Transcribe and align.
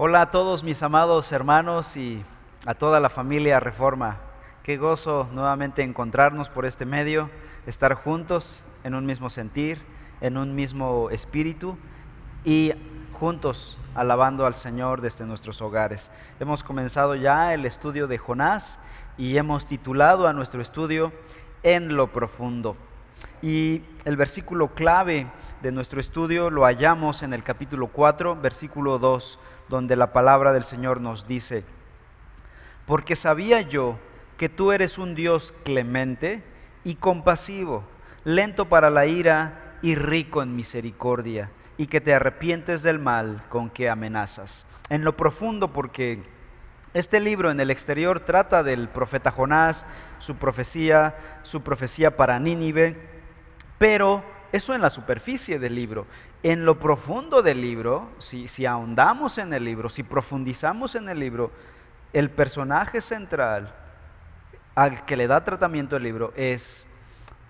Hola 0.00 0.20
a 0.20 0.30
todos 0.30 0.62
mis 0.62 0.84
amados 0.84 1.32
hermanos 1.32 1.96
y 1.96 2.24
a 2.66 2.74
toda 2.74 3.00
la 3.00 3.08
familia 3.08 3.58
Reforma. 3.58 4.18
Qué 4.62 4.76
gozo 4.76 5.28
nuevamente 5.32 5.82
encontrarnos 5.82 6.50
por 6.50 6.66
este 6.66 6.86
medio, 6.86 7.30
estar 7.66 7.94
juntos 7.94 8.62
en 8.84 8.94
un 8.94 9.06
mismo 9.06 9.28
sentir, 9.28 9.80
en 10.20 10.36
un 10.36 10.54
mismo 10.54 11.10
espíritu 11.10 11.76
y 12.44 12.74
juntos 13.18 13.76
alabando 13.96 14.46
al 14.46 14.54
Señor 14.54 15.00
desde 15.00 15.26
nuestros 15.26 15.60
hogares. 15.62 16.12
Hemos 16.38 16.62
comenzado 16.62 17.16
ya 17.16 17.52
el 17.52 17.66
estudio 17.66 18.06
de 18.06 18.18
Jonás 18.18 18.78
y 19.16 19.36
hemos 19.36 19.66
titulado 19.66 20.28
a 20.28 20.32
nuestro 20.32 20.62
estudio 20.62 21.12
En 21.64 21.96
lo 21.96 22.12
profundo. 22.12 22.76
Y 23.42 23.82
el 24.04 24.16
versículo 24.16 24.68
clave 24.68 25.26
de 25.60 25.72
nuestro 25.72 26.00
estudio 26.00 26.50
lo 26.50 26.62
hallamos 26.62 27.24
en 27.24 27.32
el 27.32 27.42
capítulo 27.42 27.88
4, 27.88 28.36
versículo 28.36 29.00
2 29.00 29.40
donde 29.68 29.96
la 29.96 30.12
palabra 30.12 30.52
del 30.52 30.64
Señor 30.64 31.00
nos 31.00 31.26
dice, 31.26 31.64
porque 32.86 33.16
sabía 33.16 33.60
yo 33.60 33.98
que 34.36 34.48
tú 34.48 34.72
eres 34.72 34.98
un 34.98 35.14
Dios 35.14 35.54
clemente 35.64 36.42
y 36.84 36.94
compasivo, 36.94 37.84
lento 38.24 38.68
para 38.68 38.90
la 38.90 39.06
ira 39.06 39.76
y 39.82 39.94
rico 39.94 40.42
en 40.42 40.56
misericordia, 40.56 41.50
y 41.76 41.86
que 41.86 42.00
te 42.00 42.14
arrepientes 42.14 42.82
del 42.82 42.98
mal 42.98 43.42
con 43.48 43.70
que 43.70 43.88
amenazas. 43.88 44.66
En 44.88 45.04
lo 45.04 45.16
profundo, 45.16 45.72
porque 45.72 46.22
este 46.94 47.20
libro 47.20 47.50
en 47.50 47.60
el 47.60 47.70
exterior 47.70 48.20
trata 48.20 48.62
del 48.62 48.88
profeta 48.88 49.30
Jonás, 49.30 49.86
su 50.18 50.36
profecía, 50.36 51.16
su 51.42 51.62
profecía 51.62 52.16
para 52.16 52.38
Nínive, 52.38 52.96
pero 53.76 54.24
eso 54.50 54.74
en 54.74 54.80
la 54.80 54.90
superficie 54.90 55.58
del 55.58 55.74
libro. 55.74 56.06
En 56.42 56.64
lo 56.64 56.78
profundo 56.78 57.42
del 57.42 57.60
libro, 57.60 58.08
si, 58.18 58.46
si 58.46 58.64
ahondamos 58.64 59.38
en 59.38 59.52
el 59.52 59.64
libro, 59.64 59.88
si 59.88 60.02
profundizamos 60.02 60.94
en 60.94 61.08
el 61.08 61.18
libro, 61.18 61.50
el 62.12 62.30
personaje 62.30 63.00
central 63.00 63.74
al 64.74 65.04
que 65.04 65.16
le 65.16 65.26
da 65.26 65.42
tratamiento 65.42 65.96
el 65.96 66.04
libro 66.04 66.32
es 66.36 66.86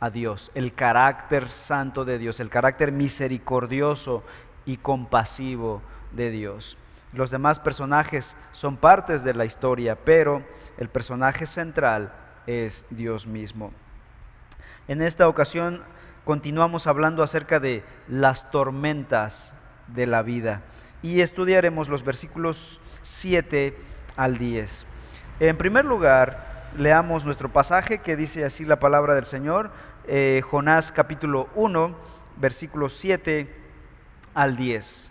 a 0.01 0.09
Dios, 0.11 0.51
el 0.55 0.73
carácter 0.73 1.51
santo 1.51 2.05
de 2.05 2.19
Dios, 2.19 2.41
el 2.41 2.49
carácter 2.49 2.93
misericordioso 2.93 4.23
y 4.65 4.79
compasivo 4.79 5.83
de 6.13 6.31
Dios. 6.31 6.79
Los 7.13 7.31
demás 7.31 7.59
personajes 7.59 8.37
son 8.51 8.77
partes 8.77 9.25
de 9.25 9.35
la 9.35 9.45
historia, 9.45 9.97
pero 9.97 10.43
el 10.79 10.89
personaje 10.89 11.47
central 11.47 12.13
es 12.47 12.87
Dios 12.91 13.27
mismo. 13.27 13.73
En 14.87 15.03
esta 15.03 15.29
ocasión 15.29 15.83
continuamos 16.29 16.87
hablando 16.87 17.23
acerca 17.23 17.59
de 17.59 17.83
las 18.07 18.51
tormentas 18.51 19.55
de 19.87 20.05
la 20.05 20.21
vida 20.21 20.61
y 21.01 21.23
estudiaremos 21.23 21.89
los 21.89 22.05
versículos 22.05 22.83
7 23.01 23.75
al 24.15 24.37
10. 24.37 24.85
En 25.41 25.57
primer 25.57 25.87
lugar, 25.87 26.69
leamos 26.77 27.25
nuestro 27.25 27.49
pasaje 27.51 28.01
que 28.03 28.15
dice 28.15 28.45
así 28.45 28.67
la 28.67 28.79
palabra 28.79 29.15
del 29.15 29.25
Señor, 29.25 29.71
eh, 30.07 30.43
Jonás 30.45 30.93
capítulo 30.93 31.49
1, 31.55 31.97
versículos 32.37 32.93
7 32.99 33.51
al 34.35 34.55
10. 34.55 35.11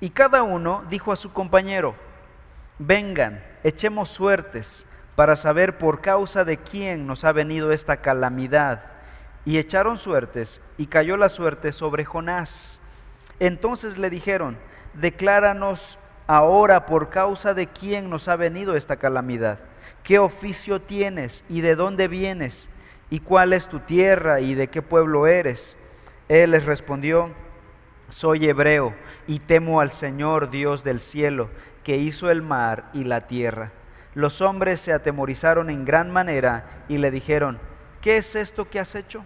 Y 0.00 0.10
cada 0.10 0.42
uno 0.42 0.82
dijo 0.90 1.12
a 1.12 1.16
su 1.16 1.32
compañero, 1.32 1.94
vengan, 2.80 3.44
echemos 3.62 4.08
suertes 4.08 4.88
para 5.14 5.36
saber 5.36 5.78
por 5.78 6.00
causa 6.00 6.44
de 6.44 6.56
quién 6.56 7.06
nos 7.06 7.22
ha 7.22 7.30
venido 7.30 7.70
esta 7.70 7.98
calamidad 7.98 8.91
y 9.44 9.58
echaron 9.58 9.98
suertes, 9.98 10.60
y 10.78 10.86
cayó 10.86 11.16
la 11.16 11.28
suerte 11.28 11.72
sobre 11.72 12.04
Jonás. 12.04 12.80
Entonces 13.40 13.98
le 13.98 14.10
dijeron, 14.10 14.56
decláranos 14.94 15.98
ahora 16.26 16.86
por 16.86 17.10
causa 17.10 17.54
de 17.54 17.66
quién 17.66 18.08
nos 18.08 18.28
ha 18.28 18.36
venido 18.36 18.76
esta 18.76 18.96
calamidad. 18.96 19.58
¿Qué 20.02 20.18
oficio 20.18 20.80
tienes 20.80 21.44
y 21.48 21.60
de 21.60 21.76
dónde 21.76 22.08
vienes? 22.08 22.68
¿Y 23.10 23.20
cuál 23.20 23.52
es 23.52 23.66
tu 23.66 23.80
tierra 23.80 24.40
y 24.40 24.54
de 24.54 24.68
qué 24.68 24.82
pueblo 24.82 25.26
eres? 25.26 25.76
Él 26.28 26.52
les 26.52 26.64
respondió, 26.64 27.30
soy 28.08 28.46
hebreo 28.46 28.94
y 29.26 29.38
temo 29.38 29.80
al 29.80 29.90
Señor 29.90 30.50
Dios 30.50 30.84
del 30.84 31.00
cielo, 31.00 31.50
que 31.84 31.96
hizo 31.96 32.30
el 32.30 32.42
mar 32.42 32.90
y 32.92 33.04
la 33.04 33.22
tierra. 33.22 33.72
Los 34.14 34.40
hombres 34.40 34.80
se 34.80 34.92
atemorizaron 34.92 35.70
en 35.70 35.84
gran 35.84 36.10
manera 36.10 36.84
y 36.88 36.98
le 36.98 37.10
dijeron, 37.10 37.58
¿qué 38.00 38.18
es 38.18 38.36
esto 38.36 38.68
que 38.68 38.78
has 38.78 38.94
hecho? 38.94 39.24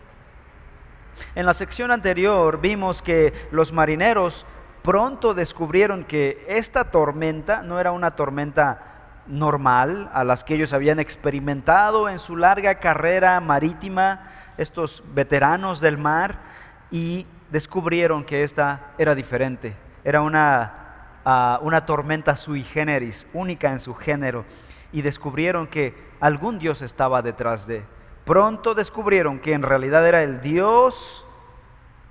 En 1.35 1.47
la 1.47 1.55
sección 1.55 1.91
anterior 1.91 2.61
vimos 2.61 3.03
que 3.03 3.33
los 3.51 3.73
marineros 3.73 4.47
pronto 4.83 5.35
descubrieron 5.35 6.05
que 6.05 6.45
esta 6.49 6.91
tormenta 6.91 7.63
no 7.63 7.81
era 7.81 7.93
una 7.93 8.13
tormenta 8.13 8.97
normal 9.27 10.09
a 10.13 10.25
las 10.25 10.45
que 10.45 10.55
ellos 10.55 10.73
habían 10.73 11.01
experimentado 11.01 12.09
en 12.09 12.19
su 12.19 12.37
larga 12.37 12.77
carrera 12.77 13.41
marítima, 13.41 14.31
estos 14.57 15.03
veteranos 15.13 15.81
del 15.81 15.99
mar, 15.99 16.39
y 16.91 17.27
descubrieron 17.51 18.25
que 18.25 18.43
esta 18.43 18.93
era 18.99 19.15
diferente, 19.15 19.77
era 20.05 20.21
una, 20.21 21.21
ah, 21.25 21.59
una 21.63 21.85
tormenta 21.85 22.37
sui 22.37 22.63
generis, 22.63 23.27
única 23.33 23.71
en 23.73 23.81
su 23.81 23.95
género, 23.95 24.45
y 24.93 25.03
descubrieron 25.03 25.67
que 25.67 25.95
algún 26.21 26.59
Dios 26.59 26.83
estaba 26.83 27.23
detrás 27.23 27.67
de 27.67 27.85
pronto 28.27 28.75
descubrieron 28.75 29.39
que 29.39 29.55
en 29.55 29.63
realidad 29.63 30.07
era 30.07 30.23
el 30.23 30.43
Dios 30.43 31.25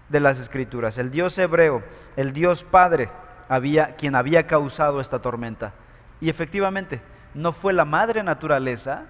de 0.10 0.22
las 0.22 0.40
escrituras, 0.40 0.98
el 0.98 1.12
Dios 1.12 1.38
hebreo, 1.38 1.84
el 2.16 2.32
Dios 2.32 2.64
Padre, 2.64 3.10
había, 3.50 3.96
quien 3.98 4.16
había 4.16 4.48
causado 4.48 5.02
esta 5.02 5.22
tormenta. 5.22 5.74
Y 6.22 6.30
efectivamente, 6.30 7.02
no 7.34 7.52
fue 7.52 7.74
la 7.74 7.84
madre 7.84 8.24
naturaleza 8.24 9.04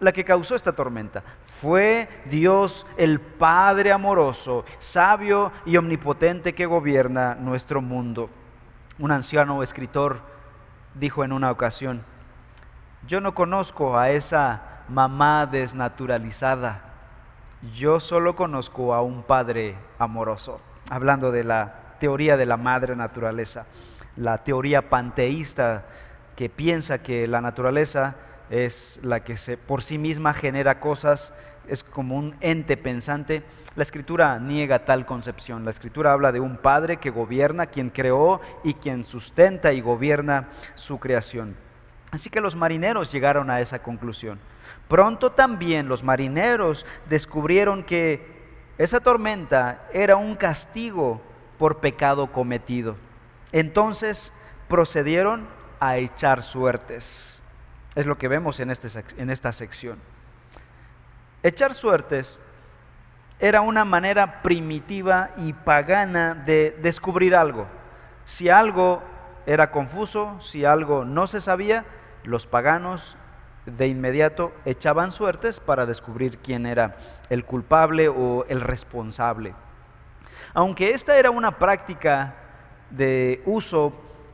la 0.00 0.12
que 0.12 0.24
causó 0.24 0.54
esta 0.54 0.72
tormenta. 0.72 1.22
Fue 1.60 2.08
Dios 2.24 2.86
el 2.96 3.20
Padre 3.20 3.92
amoroso, 3.92 4.64
sabio 4.78 5.52
y 5.66 5.76
omnipotente 5.76 6.54
que 6.54 6.64
gobierna 6.64 7.34
nuestro 7.34 7.82
mundo. 7.82 8.30
Un 8.98 9.12
anciano 9.12 9.62
escritor 9.62 10.20
dijo 10.94 11.22
en 11.22 11.32
una 11.32 11.50
ocasión, 11.50 12.02
yo 13.06 13.20
no 13.20 13.34
conozco 13.34 13.98
a 13.98 14.10
esa 14.10 14.75
mamá 14.88 15.46
desnaturalizada. 15.46 16.82
Yo 17.74 18.00
solo 18.00 18.36
conozco 18.36 18.94
a 18.94 19.02
un 19.02 19.22
padre 19.22 19.76
amoroso, 19.98 20.60
hablando 20.90 21.32
de 21.32 21.44
la 21.44 21.74
teoría 21.98 22.36
de 22.36 22.46
la 22.46 22.56
madre 22.56 22.94
naturaleza, 22.94 23.66
la 24.16 24.38
teoría 24.44 24.88
panteísta 24.88 25.84
que 26.36 26.48
piensa 26.48 27.02
que 27.02 27.26
la 27.26 27.40
naturaleza 27.40 28.16
es 28.50 29.00
la 29.02 29.20
que 29.24 29.36
se, 29.36 29.56
por 29.56 29.82
sí 29.82 29.98
misma 29.98 30.34
genera 30.34 30.80
cosas, 30.80 31.32
es 31.68 31.82
como 31.82 32.16
un 32.16 32.36
ente 32.40 32.76
pensante. 32.76 33.42
La 33.74 33.82
escritura 33.82 34.38
niega 34.38 34.84
tal 34.84 35.04
concepción. 35.04 35.64
La 35.64 35.70
escritura 35.70 36.12
habla 36.12 36.32
de 36.32 36.40
un 36.40 36.56
padre 36.56 36.98
que 36.98 37.10
gobierna, 37.10 37.66
quien 37.66 37.90
creó 37.90 38.40
y 38.64 38.74
quien 38.74 39.04
sustenta 39.04 39.72
y 39.72 39.80
gobierna 39.80 40.48
su 40.74 40.98
creación. 40.98 41.56
Así 42.10 42.30
que 42.30 42.40
los 42.40 42.56
marineros 42.56 43.12
llegaron 43.12 43.50
a 43.50 43.60
esa 43.60 43.82
conclusión. 43.82 44.38
Pronto 44.88 45.32
también 45.32 45.88
los 45.88 46.02
marineros 46.04 46.86
descubrieron 47.08 47.82
que 47.82 48.36
esa 48.78 49.00
tormenta 49.00 49.86
era 49.92 50.16
un 50.16 50.36
castigo 50.36 51.20
por 51.58 51.78
pecado 51.78 52.30
cometido. 52.32 52.96
Entonces 53.52 54.32
procedieron 54.68 55.48
a 55.80 55.96
echar 55.96 56.42
suertes. 56.42 57.42
Es 57.94 58.06
lo 58.06 58.18
que 58.18 58.28
vemos 58.28 58.60
en, 58.60 58.70
este, 58.70 58.88
en 59.16 59.30
esta 59.30 59.52
sección. 59.52 59.98
Echar 61.42 61.74
suertes 61.74 62.38
era 63.38 63.60
una 63.60 63.84
manera 63.84 64.42
primitiva 64.42 65.30
y 65.36 65.52
pagana 65.52 66.34
de 66.34 66.76
descubrir 66.82 67.34
algo. 67.34 67.66
Si 68.24 68.48
algo 68.48 69.02
era 69.46 69.70
confuso, 69.70 70.40
si 70.40 70.64
algo 70.64 71.04
no 71.04 71.26
se 71.26 71.40
sabía, 71.40 71.84
los 72.24 72.46
paganos 72.46 73.16
de 73.66 73.88
inmediato 73.88 74.52
echaban 74.64 75.10
suertes 75.10 75.60
para 75.60 75.86
descubrir 75.86 76.38
quién 76.38 76.66
era 76.66 76.96
el 77.28 77.44
culpable 77.44 78.08
o 78.08 78.44
el 78.48 78.60
responsable. 78.60 79.54
Aunque 80.54 80.92
esta 80.92 81.18
era 81.18 81.30
una 81.30 81.58
práctica 81.58 82.34
de 82.90 83.42
uso 83.44 83.92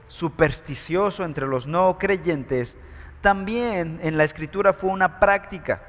supersticioso 0.09 1.25
entre 1.25 1.47
los 1.47 1.67
no 1.67 1.99
creyentes, 1.99 2.77
también 3.23 3.99
en 4.03 4.19
la 4.19 4.25
escritura 4.25 4.73
fue 4.73 4.91
una 4.91 5.19
práctica. 5.19 5.83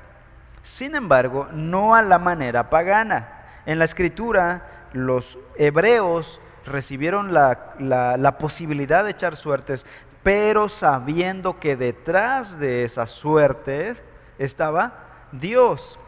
Sin 0.62 0.96
embargo, 0.96 1.50
no 1.52 1.94
a 1.94 2.02
la 2.02 2.20
manera 2.20 2.70
pagana. 2.70 3.44
En 3.66 3.80
la 3.80 3.86
escritura 3.86 4.88
los 4.94 5.38
hebreos 5.58 6.40
recibieron 6.66 7.34
la, 7.34 7.76
la 7.80 8.38
posibilidad 8.38 9.04
de 9.04 9.12
echar 9.12 9.36
suertes, 9.36 9.86
pero 10.24 10.70
sabiendo 10.70 11.60
que 11.60 11.76
detrás 11.76 12.58
de 12.58 12.84
esa 12.86 13.06
suerte 13.06 13.96
estaba 14.40 15.28
Dios. 15.32 16.00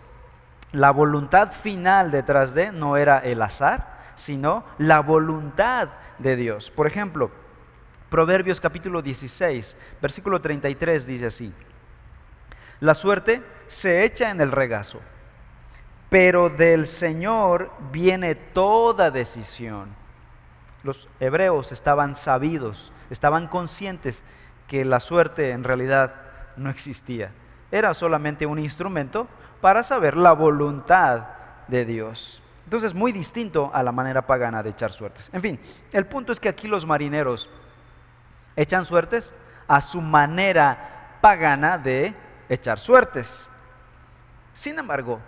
La 0.72 0.92
voluntad 0.92 1.52
final 1.52 2.12
detrás 2.12 2.54
de 2.54 2.72
no 2.72 2.98
era 2.98 3.20
el 3.20 3.42
azar, 3.42 3.96
sino 4.16 4.64
la 4.78 5.02
voluntad 5.02 5.90
de 6.18 6.36
Dios. 6.36 6.72
Por 6.72 6.88
ejemplo, 6.88 7.30
Proverbios 8.10 8.62
capítulo 8.62 9.02
16, 9.02 9.76
versículo 10.02 10.40
33 10.40 11.06
dice 11.06 11.26
así, 11.26 11.54
la 12.80 12.94
suerte 12.94 13.42
se 13.68 14.04
echa 14.04 14.30
en 14.30 14.40
el 14.40 14.52
regazo, 14.52 15.00
pero 16.10 16.50
del 16.50 16.88
Señor 16.88 17.72
viene 17.92 18.36
toda 18.36 19.12
decisión. 19.12 19.90
Los 20.84 21.10
hebreos 21.20 21.72
estaban 21.72 22.16
sabidos, 22.16 22.92
estaban 23.10 23.48
conscientes 23.48 24.26
que 24.68 24.86
la 24.86 25.00
suerte 25.00 25.52
en 25.52 25.64
realidad 25.64 26.14
no 26.58 26.70
existía. 26.70 27.32
Era 27.72 27.94
solamente 27.94 28.46
un 28.46 28.60
instrumento 28.60 29.28
para 29.62 29.84
saber 29.84 30.18
la 30.18 30.34
voluntad 30.34 31.28
de 31.68 31.86
Dios. 31.86 32.42
Entonces, 32.66 32.94
muy 32.94 33.12
distinto 33.12 33.70
a 33.74 33.84
la 33.84 33.92
manera 33.92 34.26
pagana 34.26 34.64
de 34.64 34.72
echar 34.72 34.92
suertes. 34.92 35.30
En 35.34 35.42
fin, 35.42 35.60
el 35.92 36.06
punto 36.06 36.32
es 36.32 36.40
que 36.40 36.50
aquí 36.50 36.68
los 36.68 36.86
marineros 36.86 37.50
echan 38.56 38.86
suertes 38.86 39.34
a 39.68 39.82
su 39.82 40.02
manera 40.02 41.18
pagana 41.22 41.78
de 41.78 42.14
echar 42.50 42.80
suertes. 42.80 43.50
Sin 44.54 44.80
embargo, 44.80 45.20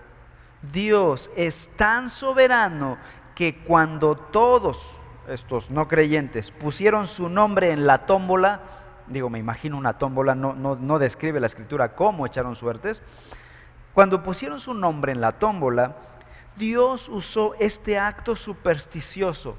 Dios 0.61 1.29
es 1.35 1.69
tan 1.75 2.09
soberano 2.09 2.97
que 3.35 3.59
cuando 3.59 4.15
todos 4.15 4.97
estos 5.27 5.69
no 5.69 5.87
creyentes 5.87 6.51
pusieron 6.51 7.07
su 7.07 7.29
nombre 7.29 7.71
en 7.71 7.85
la 7.85 8.05
tómbola, 8.05 8.61
digo, 9.07 9.29
me 9.29 9.39
imagino 9.39 9.77
una 9.77 9.97
tómbola, 9.97 10.35
no, 10.35 10.53
no, 10.53 10.99
describe 10.99 11.39
la 11.39 11.47
escritura 11.47 11.95
cómo 11.95 12.25
echaron 12.25 12.55
suertes, 12.55 13.03
cuando 13.93 14.23
pusieron 14.23 14.59
su 14.59 14.73
nombre 14.73 15.11
en 15.11 15.21
la 15.21 15.33
tómbola, 15.33 15.95
Dios 16.55 17.09
usó 17.09 17.53
este 17.59 17.99
acto 17.99 18.35
supersticioso 18.35 19.57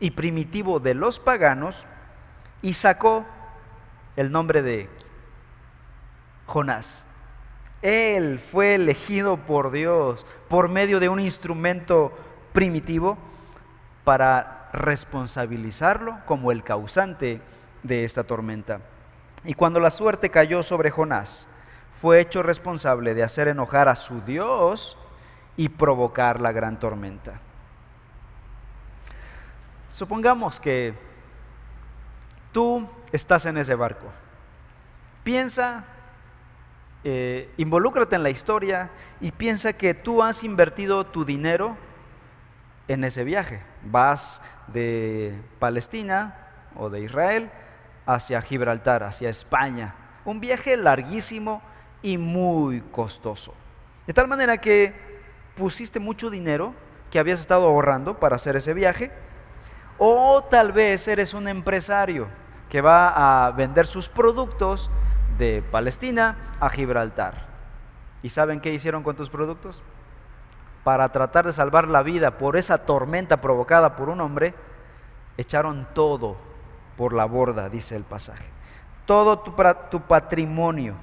y 0.00 0.10
primitivo 0.10 0.80
de 0.80 0.94
los 0.94 1.18
paganos 1.18 1.84
y 2.62 2.74
sacó 2.74 3.24
el 4.16 4.30
nombre 4.32 4.62
de 4.62 4.88
Jonás. 6.46 7.06
Él 7.82 8.38
fue 8.38 8.74
elegido 8.74 9.36
por 9.36 9.70
Dios 9.70 10.26
por 10.48 10.68
medio 10.68 11.00
de 11.00 11.08
un 11.08 11.20
instrumento 11.20 12.12
primitivo 12.52 13.18
para 14.04 14.55
responsabilizarlo 14.72 16.18
como 16.26 16.52
el 16.52 16.62
causante 16.62 17.40
de 17.82 18.04
esta 18.04 18.24
tormenta. 18.24 18.80
Y 19.44 19.54
cuando 19.54 19.80
la 19.80 19.90
suerte 19.90 20.30
cayó 20.30 20.62
sobre 20.62 20.90
Jonás, 20.90 21.48
fue 22.00 22.20
hecho 22.20 22.42
responsable 22.42 23.14
de 23.14 23.22
hacer 23.22 23.48
enojar 23.48 23.88
a 23.88 23.96
su 23.96 24.20
Dios 24.22 24.98
y 25.56 25.68
provocar 25.68 26.40
la 26.40 26.52
gran 26.52 26.78
tormenta. 26.78 27.40
Supongamos 29.88 30.60
que 30.60 30.94
tú 32.52 32.86
estás 33.12 33.46
en 33.46 33.56
ese 33.56 33.74
barco. 33.74 34.06
Piensa, 35.24 35.84
eh, 37.02 37.50
involúcrate 37.56 38.16
en 38.16 38.22
la 38.22 38.30
historia 38.30 38.90
y 39.20 39.30
piensa 39.30 39.72
que 39.72 39.94
tú 39.94 40.22
has 40.22 40.44
invertido 40.44 41.06
tu 41.06 41.24
dinero 41.24 41.76
en 42.88 43.04
ese 43.04 43.24
viaje. 43.24 43.62
Vas 43.90 44.40
de 44.68 45.40
Palestina 45.58 46.34
o 46.76 46.90
de 46.90 47.00
Israel 47.00 47.50
hacia 48.06 48.42
Gibraltar, 48.42 49.02
hacia 49.02 49.30
España. 49.30 49.94
Un 50.24 50.40
viaje 50.40 50.76
larguísimo 50.76 51.62
y 52.02 52.18
muy 52.18 52.80
costoso. 52.92 53.54
De 54.06 54.12
tal 54.12 54.28
manera 54.28 54.58
que 54.58 54.94
pusiste 55.56 55.98
mucho 55.98 56.30
dinero 56.30 56.74
que 57.10 57.18
habías 57.18 57.40
estado 57.40 57.66
ahorrando 57.66 58.18
para 58.18 58.36
hacer 58.36 58.56
ese 58.56 58.74
viaje. 58.74 59.10
O 59.98 60.44
tal 60.44 60.72
vez 60.72 61.08
eres 61.08 61.34
un 61.34 61.48
empresario 61.48 62.28
que 62.68 62.80
va 62.80 63.46
a 63.46 63.50
vender 63.52 63.86
sus 63.86 64.08
productos 64.08 64.90
de 65.38 65.62
Palestina 65.70 66.56
a 66.60 66.68
Gibraltar. 66.68 67.46
¿Y 68.22 68.28
saben 68.28 68.60
qué 68.60 68.72
hicieron 68.72 69.02
con 69.02 69.16
tus 69.16 69.30
productos? 69.30 69.82
Para 70.86 71.08
tratar 71.08 71.44
de 71.44 71.52
salvar 71.52 71.88
la 71.88 72.04
vida 72.04 72.38
por 72.38 72.56
esa 72.56 72.78
tormenta 72.78 73.40
provocada 73.40 73.96
por 73.96 74.08
un 74.08 74.20
hombre, 74.20 74.54
echaron 75.36 75.84
todo 75.94 76.36
por 76.96 77.12
la 77.12 77.24
borda, 77.24 77.68
dice 77.68 77.96
el 77.96 78.04
pasaje. 78.04 78.46
Todo 79.04 79.40
tu, 79.40 80.00
patrimonio 80.02 80.94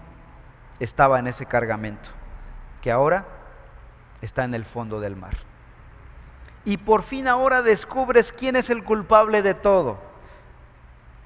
estaba 0.79 1.19
en 1.19 1.27
ese 1.27 1.47
cargamento, 1.47 2.11
que 2.81 2.93
ahora 2.93 3.25
está 4.21 4.45
en 4.45 4.53
el 4.53 4.63
fondo 4.63 5.01
del 5.01 5.17
mar. 5.17 5.35
Y 6.63 6.77
por 6.77 7.03
fin 7.03 7.27
ahora 7.27 7.61
descubres 7.61 8.31
quién 8.31 8.55
es 8.55 8.69
el 8.69 8.85
culpable 8.85 9.41
de 9.41 9.53
todo. 9.53 9.97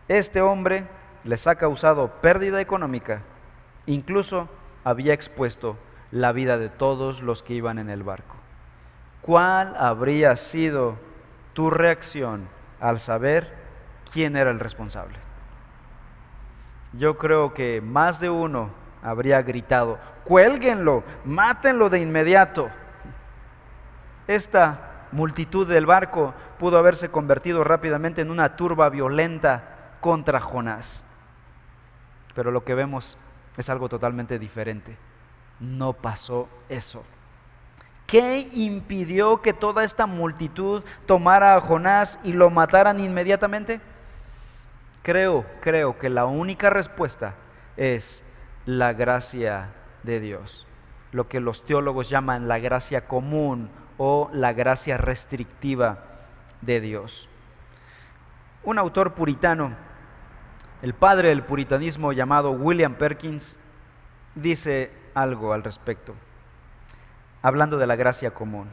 Este 0.08 0.42
hombre 0.42 0.88
les 1.26 1.46
ha 1.46 1.58
causado 1.58 2.08
pérdida 2.22 2.60
económica, 2.60 3.22
incluso 3.86 4.50
había 4.84 5.14
expuesto 5.14 5.78
la 6.10 6.32
vida 6.32 6.58
de 6.58 6.70
todos 6.70 7.22
los 7.22 7.44
que 7.44 7.54
iban 7.54 7.78
en 7.78 7.92
el 7.92 8.02
barco. 8.02 8.37
¿Cuál 9.28 9.76
habría 9.78 10.36
sido 10.36 10.98
tu 11.58 11.72
reacción 11.72 12.48
al 12.80 13.00
saber 13.00 13.52
quién 14.14 14.36
era 14.36 14.52
el 14.52 14.60
responsable. 14.60 15.18
Yo 16.94 17.18
creo 17.18 17.52
que 17.54 17.82
más 17.82 18.20
de 18.20 18.30
uno 18.30 18.70
habría 19.02 19.42
gritado, 19.42 19.98
cuélguenlo, 20.24 21.04
mátenlo 21.26 21.90
de 21.90 22.00
inmediato. 22.00 22.70
Esta 24.28 25.08
multitud 25.12 25.68
del 25.68 25.88
barco 25.88 26.36
pudo 26.60 26.78
haberse 26.78 27.10
convertido 27.10 27.64
rápidamente 27.64 28.22
en 28.22 28.30
una 28.30 28.56
turba 28.56 28.90
violenta 28.90 29.96
contra 30.00 30.40
Jonás. 30.40 31.04
Pero 32.36 32.52
lo 32.52 32.64
que 32.64 32.76
vemos 32.76 33.18
es 33.58 33.68
algo 33.70 33.90
totalmente 33.90 34.38
diferente. 34.38 34.96
No 35.60 35.94
pasó 35.94 36.48
eso. 36.70 37.04
¿Qué 38.08 38.50
impidió 38.54 39.42
que 39.42 39.52
toda 39.52 39.84
esta 39.84 40.06
multitud 40.06 40.82
tomara 41.06 41.56
a 41.56 41.62
Jonás 41.62 42.20
y 42.24 42.32
lo 42.32 42.50
mataran 42.50 43.02
inmediatamente? 43.02 43.82
Creo, 45.04 45.46
creo 45.60 46.00
que 46.00 46.10
la 46.10 46.26
única 46.26 46.70
respuesta 46.70 47.36
es 47.76 48.24
la 48.66 48.94
gracia 48.94 49.72
de 50.04 50.22
Dios, 50.22 50.66
lo 51.12 51.28
que 51.28 51.42
los 51.42 51.66
teólogos 51.66 52.10
llaman 52.10 52.48
la 52.48 52.60
gracia 52.60 53.08
común 53.08 53.70
o 53.98 54.30
la 54.32 54.54
gracia 54.54 54.98
restrictiva 54.98 55.98
de 56.62 56.80
Dios. 56.80 57.28
Un 58.64 58.80
autor 58.80 59.16
puritano, 59.16 59.72
el 60.82 60.94
padre 60.94 61.28
del 61.28 61.44
puritanismo 61.44 62.14
llamado 62.14 62.52
William 62.52 62.96
Perkins, 62.96 63.58
dice 64.34 64.92
algo 65.14 65.52
al 65.52 65.64
respecto, 65.64 66.14
hablando 67.42 67.78
de 67.78 67.88
la 67.88 67.96
gracia 67.96 68.32
común. 68.32 68.70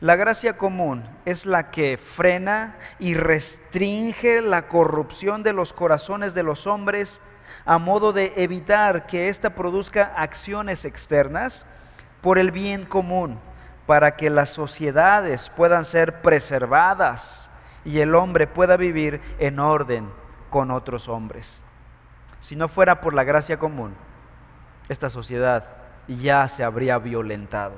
La 0.00 0.16
gracia 0.16 0.58
común 0.58 1.04
es 1.24 1.46
la 1.46 1.70
que 1.70 1.96
frena 1.96 2.76
y 2.98 3.14
restringe 3.14 4.42
la 4.42 4.68
corrupción 4.68 5.42
de 5.42 5.54
los 5.54 5.72
corazones 5.72 6.34
de 6.34 6.42
los 6.42 6.66
hombres 6.66 7.22
a 7.64 7.78
modo 7.78 8.12
de 8.12 8.32
evitar 8.36 9.06
que 9.06 9.28
ésta 9.28 9.50
produzca 9.50 10.12
acciones 10.16 10.84
externas 10.84 11.64
por 12.20 12.38
el 12.38 12.50
bien 12.50 12.84
común, 12.84 13.38
para 13.86 14.16
que 14.16 14.30
las 14.30 14.50
sociedades 14.50 15.48
puedan 15.48 15.84
ser 15.84 16.20
preservadas 16.20 17.50
y 17.84 18.00
el 18.00 18.14
hombre 18.14 18.46
pueda 18.46 18.76
vivir 18.76 19.20
en 19.38 19.58
orden 19.60 20.10
con 20.50 20.70
otros 20.70 21.08
hombres. 21.08 21.62
Si 22.40 22.56
no 22.56 22.68
fuera 22.68 23.00
por 23.00 23.14
la 23.14 23.24
gracia 23.24 23.58
común, 23.58 23.94
esta 24.88 25.08
sociedad 25.08 25.64
ya 26.08 26.46
se 26.48 26.64
habría 26.64 26.98
violentado. 26.98 27.74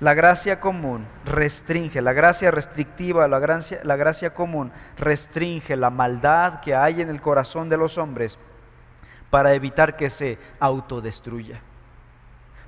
La 0.00 0.14
gracia 0.14 0.60
común 0.60 1.06
restringe, 1.26 2.00
la 2.00 2.14
gracia 2.14 2.50
restrictiva, 2.50 3.28
la 3.28 3.38
gracia, 3.38 3.80
la 3.84 3.96
gracia 3.96 4.32
común 4.32 4.72
restringe 4.96 5.76
la 5.76 5.90
maldad 5.90 6.60
que 6.60 6.74
hay 6.74 7.02
en 7.02 7.10
el 7.10 7.20
corazón 7.20 7.68
de 7.68 7.76
los 7.76 7.98
hombres 7.98 8.38
para 9.28 9.52
evitar 9.52 9.96
que 9.96 10.08
se 10.08 10.38
autodestruya. 10.58 11.60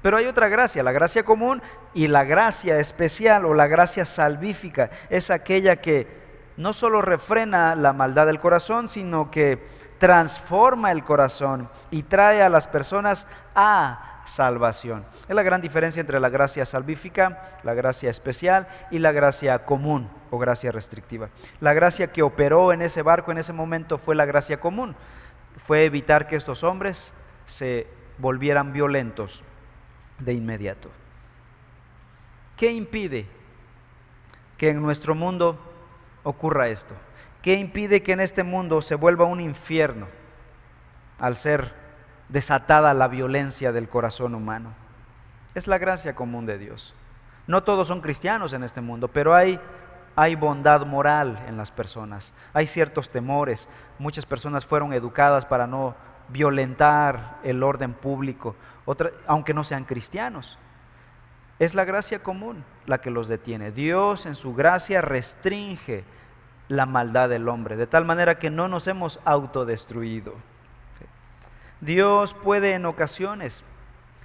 Pero 0.03 0.19
hay 0.19 0.27
otra 0.27 0.49
gracia, 0.49 0.83
la 0.83 0.93
gracia 0.93 1.25
común 1.25 1.63
y 1.95 2.07
la 2.09 2.25
gracia 2.25 2.79
especial 2.79 3.47
o 3.47 3.55
la 3.55 3.67
gracia 3.67 4.05
salvífica 4.05 4.91
es 5.09 5.31
aquella 5.31 5.77
que 5.77 6.21
no 6.59 6.75
solo 6.75 7.01
refrena 7.01 7.75
la 7.75 7.95
maldad 7.95 8.27
del 8.27 8.41
corazón, 8.41 8.91
sino 8.91 9.31
que 9.31 9.59
transforma 9.99 10.93
el 10.93 11.03
corazón 11.03 11.71
y 11.91 12.03
trae 12.03 12.43
a 12.43 12.49
las 12.49 12.67
personas 12.67 13.27
a 13.55 14.12
salvación. 14.25 15.05
Es 15.29 15.35
la 15.35 15.43
gran 15.43 15.61
diferencia 15.61 16.01
entre 16.01 16.21
la 16.21 16.29
gracia 16.29 16.65
salvífica, 16.65 17.59
la 17.63 17.75
gracia 17.75 18.11
especial 18.11 18.69
y 18.91 18.99
la 18.99 19.13
gracia 19.13 19.65
común 19.65 20.09
o 20.31 20.39
gracia 20.39 20.73
restrictiva. 20.73 21.29
La 21.61 21.73
gracia 21.73 22.13
que 22.13 22.23
operó 22.23 22.73
en 22.73 22.83
ese 22.83 23.03
barco 23.03 23.33
en 23.33 23.39
ese 23.39 23.53
momento 23.53 23.99
fue 23.99 24.15
la 24.15 24.25
gracia 24.25 24.61
común. 24.61 24.95
Fue 25.59 25.85
evitar 25.85 26.29
que 26.29 26.37
estos 26.37 26.63
hombres 26.63 27.13
se 27.47 27.87
volvieran 28.19 28.73
violentos 28.73 29.45
de 30.19 30.33
inmediato. 30.35 30.91
¿Qué 32.57 32.73
impide 32.73 33.27
que 34.57 34.71
en 34.71 34.81
nuestro 34.81 35.15
mundo 35.15 35.59
ocurra 36.23 36.69
esto? 36.69 36.95
¿Qué 37.43 37.55
impide 37.55 38.03
que 38.03 38.13
en 38.13 38.21
este 38.21 38.45
mundo 38.45 38.83
se 38.83 38.95
vuelva 38.95 39.25
un 39.25 39.41
infierno 39.41 40.07
al 41.19 41.37
ser 41.37 41.82
desatada 42.29 42.95
la 42.95 43.09
violencia 43.09 43.73
del 43.73 43.89
corazón 43.89 44.35
humano? 44.35 44.71
Es 45.55 45.67
la 45.67 45.79
gracia 45.79 46.15
común 46.15 46.47
de 46.47 46.59
Dios. 46.59 46.95
No 47.47 47.63
todos 47.63 47.89
son 47.89 48.01
cristianos 48.01 48.53
en 48.53 48.63
este 48.63 48.81
mundo, 48.81 49.09
pero 49.09 49.35
hay, 49.35 49.61
hay 50.17 50.35
bondad 50.35 50.87
moral 50.87 51.43
en 51.49 51.57
las 51.57 51.71
personas, 51.71 52.35
hay 52.53 52.67
ciertos 52.67 53.11
temores. 53.11 53.69
Muchas 53.99 54.27
personas 54.27 54.65
fueron 54.65 54.93
educadas 54.93 55.45
para 55.45 55.67
no 55.67 55.95
violentar 56.29 57.39
el 57.43 57.63
orden 57.63 57.93
público, 57.93 58.57
aunque 59.27 59.55
no 59.55 59.65
sean 59.65 59.85
cristianos. 59.85 60.59
Es 61.59 61.75
la 61.75 61.85
gracia 61.85 62.23
común 62.23 62.65
la 62.87 63.01
que 63.01 63.11
los 63.11 63.29
detiene. 63.29 63.71
Dios 63.71 64.27
en 64.27 64.35
su 64.35 64.55
gracia 64.55 65.01
restringe 65.01 66.05
la 66.69 66.87
maldad 66.87 67.29
del 67.29 67.49
hombre, 67.49 67.77
de 67.77 67.87
tal 67.87 68.05
manera 68.05 68.39
que 68.39 68.51
no 68.51 68.69
nos 68.69 68.87
hemos 68.87 69.21
autodestruido. 69.25 70.35
Dios 71.83 72.33
puede 72.33 72.75
en 72.75 72.87
ocasiones 72.87 73.65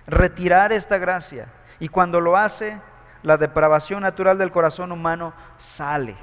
retirar 0.05 0.71
esta 0.71 0.99
gracia 0.99 1.47
y 1.79 1.89
cuando 1.89 2.21
lo 2.21 2.37
hace, 2.37 2.79
la 3.23 3.37
depravación 3.37 4.03
natural 4.03 4.37
del 4.37 4.51
corazón 4.51 4.91
humano 4.91 5.33
sale. 5.57 6.15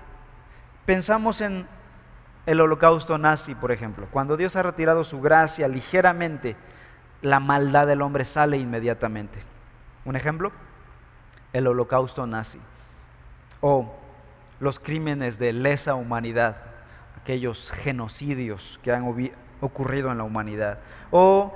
Pensamos 0.87 1.41
en 1.41 1.67
el 2.47 2.61
holocausto 2.61 3.19
nazi, 3.19 3.57
por 3.57 3.73
ejemplo. 3.73 4.07
Cuando 4.12 4.37
Dios 4.37 4.55
ha 4.55 4.62
retirado 4.62 5.03
su 5.03 5.21
gracia 5.21 5.67
ligeramente, 5.67 6.55
la 7.21 7.41
maldad 7.41 7.88
del 7.88 8.03
hombre 8.03 8.25
sale 8.25 8.57
inmediatamente. 8.57 9.43
Un 10.05 10.14
ejemplo, 10.14 10.53
el 11.53 11.67
holocausto 11.67 12.29
nazi. 12.29 12.61
O 13.61 13.93
los 14.61 14.79
crímenes 14.79 15.41
de 15.41 15.53
lesa 15.53 15.97
humanidad, 15.97 16.59
aquellos 17.21 17.73
genocidios 17.73 18.79
que 18.85 18.93
han 18.93 19.05
ocurrido 19.64 20.11
en 20.11 20.18
la 20.18 20.25
humanidad. 20.25 20.78
O 21.11 21.54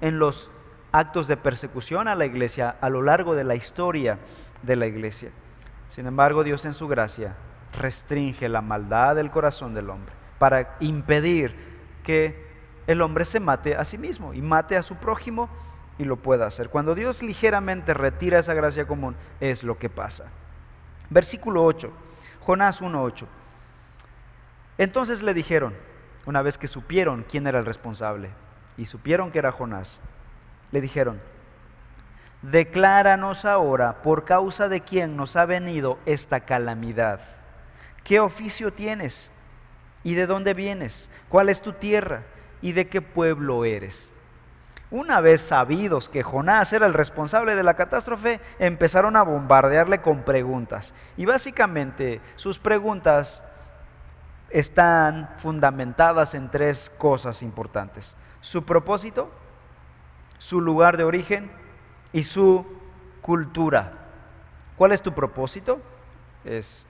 en 0.00 0.18
los 0.18 0.50
actos 0.92 1.28
de 1.28 1.36
persecución 1.36 2.08
a 2.08 2.14
la 2.14 2.26
iglesia 2.26 2.76
a 2.80 2.88
lo 2.88 3.02
largo 3.02 3.34
de 3.34 3.44
la 3.44 3.54
historia 3.54 4.18
de 4.62 4.76
la 4.76 4.86
iglesia. 4.86 5.30
Sin 5.88 6.06
embargo, 6.06 6.44
Dios 6.44 6.64
en 6.64 6.72
su 6.72 6.88
gracia 6.88 7.34
restringe 7.78 8.48
la 8.48 8.62
maldad 8.62 9.16
del 9.16 9.30
corazón 9.30 9.74
del 9.74 9.90
hombre 9.90 10.12
para 10.38 10.76
impedir 10.80 11.54
que 12.02 12.48
el 12.86 13.02
hombre 13.02 13.24
se 13.24 13.40
mate 13.40 13.76
a 13.76 13.84
sí 13.84 13.98
mismo 13.98 14.34
y 14.34 14.42
mate 14.42 14.76
a 14.76 14.82
su 14.82 14.96
prójimo 14.96 15.48
y 15.98 16.04
lo 16.04 16.16
pueda 16.16 16.46
hacer. 16.46 16.70
Cuando 16.70 16.94
Dios 16.94 17.22
ligeramente 17.22 17.94
retira 17.94 18.38
esa 18.38 18.54
gracia 18.54 18.86
común, 18.86 19.14
es 19.38 19.62
lo 19.62 19.78
que 19.78 19.90
pasa. 19.90 20.30
Versículo 21.10 21.64
8, 21.64 21.92
Jonás 22.40 22.80
1.8. 22.80 23.26
Entonces 24.78 25.22
le 25.22 25.34
dijeron, 25.34 25.74
una 26.26 26.42
vez 26.42 26.58
que 26.58 26.66
supieron 26.66 27.24
quién 27.28 27.46
era 27.46 27.58
el 27.58 27.66
responsable 27.66 28.30
y 28.76 28.86
supieron 28.86 29.30
que 29.30 29.38
era 29.38 29.52
Jonás, 29.52 30.00
le 30.72 30.80
dijeron, 30.80 31.20
decláranos 32.42 33.44
ahora 33.44 34.02
por 34.02 34.24
causa 34.24 34.68
de 34.68 34.80
quién 34.80 35.16
nos 35.16 35.36
ha 35.36 35.44
venido 35.44 35.98
esta 36.06 36.40
calamidad. 36.40 37.20
¿Qué 38.04 38.20
oficio 38.20 38.72
tienes? 38.72 39.30
¿Y 40.02 40.14
de 40.14 40.26
dónde 40.26 40.54
vienes? 40.54 41.10
¿Cuál 41.28 41.48
es 41.48 41.60
tu 41.60 41.72
tierra? 41.72 42.22
¿Y 42.62 42.72
de 42.72 42.88
qué 42.88 43.02
pueblo 43.02 43.64
eres? 43.64 44.10
Una 44.90 45.20
vez 45.20 45.40
sabidos 45.40 46.08
que 46.08 46.24
Jonás 46.24 46.72
era 46.72 46.86
el 46.86 46.94
responsable 46.94 47.54
de 47.54 47.62
la 47.62 47.74
catástrofe, 47.74 48.40
empezaron 48.58 49.16
a 49.16 49.22
bombardearle 49.22 50.00
con 50.00 50.22
preguntas. 50.24 50.94
Y 51.16 51.26
básicamente 51.26 52.20
sus 52.34 52.58
preguntas 52.58 53.44
están 54.50 55.30
fundamentadas 55.38 56.34
en 56.34 56.50
tres 56.50 56.90
cosas 56.98 57.42
importantes. 57.42 58.16
Su 58.40 58.64
propósito, 58.64 59.30
su 60.38 60.60
lugar 60.60 60.96
de 60.96 61.04
origen 61.04 61.50
y 62.12 62.24
su 62.24 62.66
cultura. 63.20 63.92
¿Cuál 64.76 64.92
es 64.92 65.02
tu 65.02 65.12
propósito? 65.12 65.80
Es 66.44 66.86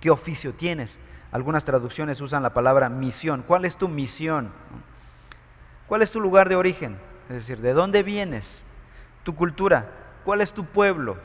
qué 0.00 0.10
oficio 0.10 0.54
tienes. 0.54 0.98
Algunas 1.32 1.64
traducciones 1.64 2.20
usan 2.20 2.42
la 2.42 2.54
palabra 2.54 2.88
misión. 2.88 3.42
¿Cuál 3.46 3.64
es 3.64 3.76
tu 3.76 3.88
misión? 3.88 4.52
¿Cuál 5.88 6.02
es 6.02 6.12
tu 6.12 6.20
lugar 6.20 6.48
de 6.48 6.56
origen? 6.56 6.96
Es 7.28 7.34
decir, 7.34 7.60
¿de 7.60 7.72
dónde 7.72 8.02
vienes? 8.02 8.64
¿Tu 9.24 9.34
cultura? 9.34 9.90
¿Cuál 10.24 10.40
es 10.40 10.52
tu 10.52 10.64
pueblo? 10.64 11.16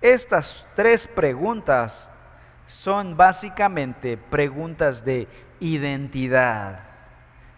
Estas 0.00 0.66
tres 0.76 1.06
preguntas 1.06 2.08
son 2.68 3.16
básicamente 3.16 4.16
preguntas 4.16 5.04
de 5.04 5.26
identidad. 5.58 6.84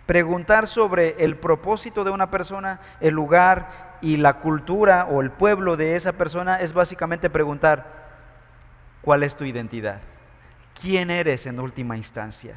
Preguntar 0.07 0.67
sobre 0.67 1.23
el 1.23 1.37
propósito 1.37 2.03
de 2.03 2.11
una 2.11 2.31
persona, 2.31 2.81
el 3.03 3.13
lugar 3.13 3.99
y 4.01 4.17
la 4.17 4.39
cultura 4.39 5.05
o 5.05 5.21
el 5.21 5.31
pueblo 5.31 5.77
de 5.77 5.97
esa 5.97 6.13
persona 6.13 6.57
es 6.57 6.73
básicamente 6.73 7.29
preguntar, 7.29 8.09
¿cuál 9.03 9.23
es 9.23 9.37
tu 9.37 9.45
identidad? 9.45 10.01
quién 10.81 11.11
eres 11.11 11.47
en 11.47 11.61
última 11.61 11.97
instancia. 11.97 12.57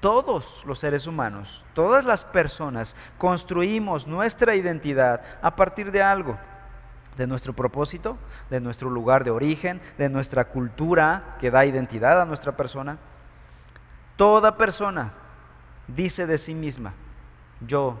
Todos 0.00 0.64
los 0.66 0.80
seres 0.80 1.06
humanos, 1.06 1.64
todas 1.74 2.04
las 2.04 2.24
personas 2.24 2.96
construimos 3.18 4.06
nuestra 4.06 4.56
identidad 4.56 5.22
a 5.40 5.54
partir 5.54 5.92
de 5.92 6.02
algo, 6.02 6.36
de 7.16 7.26
nuestro 7.26 7.52
propósito, 7.52 8.16
de 8.50 8.60
nuestro 8.60 8.90
lugar 8.90 9.24
de 9.24 9.30
origen, 9.30 9.80
de 9.98 10.08
nuestra 10.08 10.46
cultura 10.46 11.36
que 11.40 11.50
da 11.50 11.64
identidad 11.64 12.20
a 12.20 12.24
nuestra 12.24 12.56
persona. 12.56 12.98
Toda 14.16 14.56
persona 14.56 15.12
dice 15.86 16.26
de 16.26 16.38
sí 16.38 16.54
misma, 16.54 16.94
yo 17.60 17.98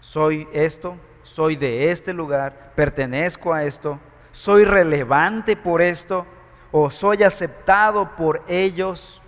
soy 0.00 0.48
esto, 0.52 0.96
soy 1.22 1.56
de 1.56 1.90
este 1.90 2.12
lugar, 2.12 2.72
pertenezco 2.74 3.52
a 3.52 3.64
esto, 3.64 3.98
soy 4.30 4.64
relevante 4.64 5.56
por 5.56 5.80
esto, 5.80 6.26
o 6.72 6.90
soy 6.90 7.22
aceptado 7.22 8.16
por 8.16 8.42
ellos, 8.48 9.22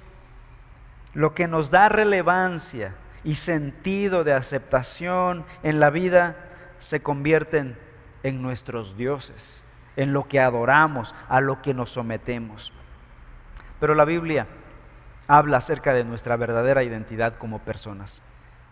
lo 1.14 1.32
que 1.32 1.46
nos 1.46 1.70
da 1.70 1.88
relevancia 1.88 2.94
y 3.24 3.36
sentido 3.36 4.24
de 4.24 4.32
aceptación 4.32 5.44
en 5.62 5.80
la 5.80 5.90
vida 5.90 6.36
se 6.78 7.00
convierten 7.00 7.78
en 8.26 8.42
nuestros 8.42 8.96
dioses, 8.96 9.62
en 9.94 10.12
lo 10.12 10.24
que 10.24 10.40
adoramos, 10.40 11.14
a 11.28 11.40
lo 11.40 11.62
que 11.62 11.74
nos 11.74 11.90
sometemos. 11.90 12.72
Pero 13.78 13.94
la 13.94 14.04
Biblia 14.04 14.48
habla 15.28 15.58
acerca 15.58 15.94
de 15.94 16.02
nuestra 16.02 16.36
verdadera 16.36 16.82
identidad 16.82 17.36
como 17.36 17.60
personas. 17.60 18.22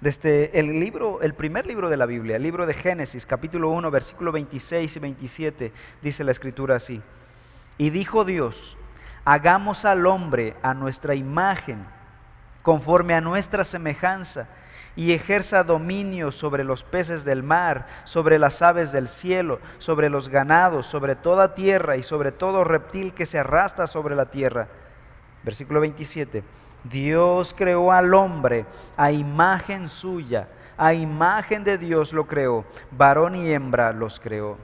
Desde 0.01 0.59
el 0.59 0.81
libro, 0.81 1.23
el 1.23 1.35
primer 1.35 1.67
libro 1.67 1.89
de 1.89 1.97
la 1.97 2.05
Biblia, 2.05 2.35
el 2.35 2.43
libro 2.43 2.67
de 2.67 2.75
Génesis, 2.75 3.27
capítulo 3.27 3.71
1, 3.71 3.93
versículo 3.93 4.33
26 4.33 4.97
y 4.97 4.99
27, 4.99 5.73
dice 6.03 6.25
la 6.25 6.33
escritura 6.33 6.75
así: 6.75 7.01
y 7.79 7.91
dijo 7.91 8.25
Dios, 8.25 8.77
hagamos 9.25 9.85
al 9.85 10.05
hombre 10.07 10.57
a 10.63 10.75
nuestra 10.75 11.15
imagen, 11.15 11.87
conforme 12.63 13.15
a 13.15 13.21
nuestra 13.21 13.63
semejanza, 13.63 14.49
y 14.97 15.13
ejerza 15.13 15.65
dominio 15.65 16.31
sobre 16.31 16.65
los 16.65 16.85
peces 16.85 17.25
del 17.25 17.43
mar, 17.43 17.87
sobre 18.05 18.39
las 18.39 18.63
aves 18.63 18.93
del 18.93 19.09
cielo, 19.09 19.61
sobre 19.79 20.09
los 20.09 20.29
ganados, 20.29 20.87
sobre 20.87 21.17
toda 21.17 21.55
tierra 21.55 21.97
y 21.97 22.03
sobre 22.03 22.33
todo 22.33 22.65
reptil 22.65 23.13
que 23.13 23.27
se 23.27 23.39
arrastra 23.39 23.87
sobre 23.87 24.15
la 24.15 24.27
tierra. 24.27 24.69
Versículo 25.43 25.81
27. 25.81 26.45
Dios 26.85 27.55
creó 27.57 27.93
al 27.93 28.15
hombre 28.15 28.67
a 28.97 29.11
imagen 29.11 29.89
suya, 29.89 30.49
a 30.77 30.95
imagen 30.95 31.65
de 31.65 31.79
Dios 31.79 32.13
lo 32.13 32.27
creó, 32.27 32.65
varón 32.91 33.35
y 33.35 33.51
hembra 33.53 33.93
los 33.93 34.21
creó. 34.21 34.59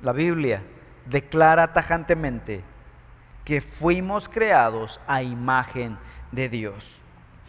La 0.00 0.12
Biblia 0.12 0.62
declara 1.06 1.72
tajantemente 1.72 2.64
que 3.44 3.60
fuimos 3.60 4.28
creados 4.28 5.00
a 5.06 5.22
imagen 5.22 5.98
de 6.30 6.48
Dios. 6.48 7.00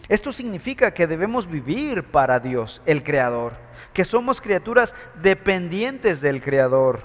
Esto 0.09 0.33
significa 0.33 0.93
que 0.93 1.07
debemos 1.07 1.47
vivir 1.47 2.03
para 2.03 2.39
Dios, 2.39 2.81
el 2.85 3.03
Creador, 3.03 3.53
que 3.93 4.03
somos 4.03 4.41
criaturas 4.41 4.93
dependientes 5.21 6.19
del 6.19 6.41
Creador, 6.41 7.01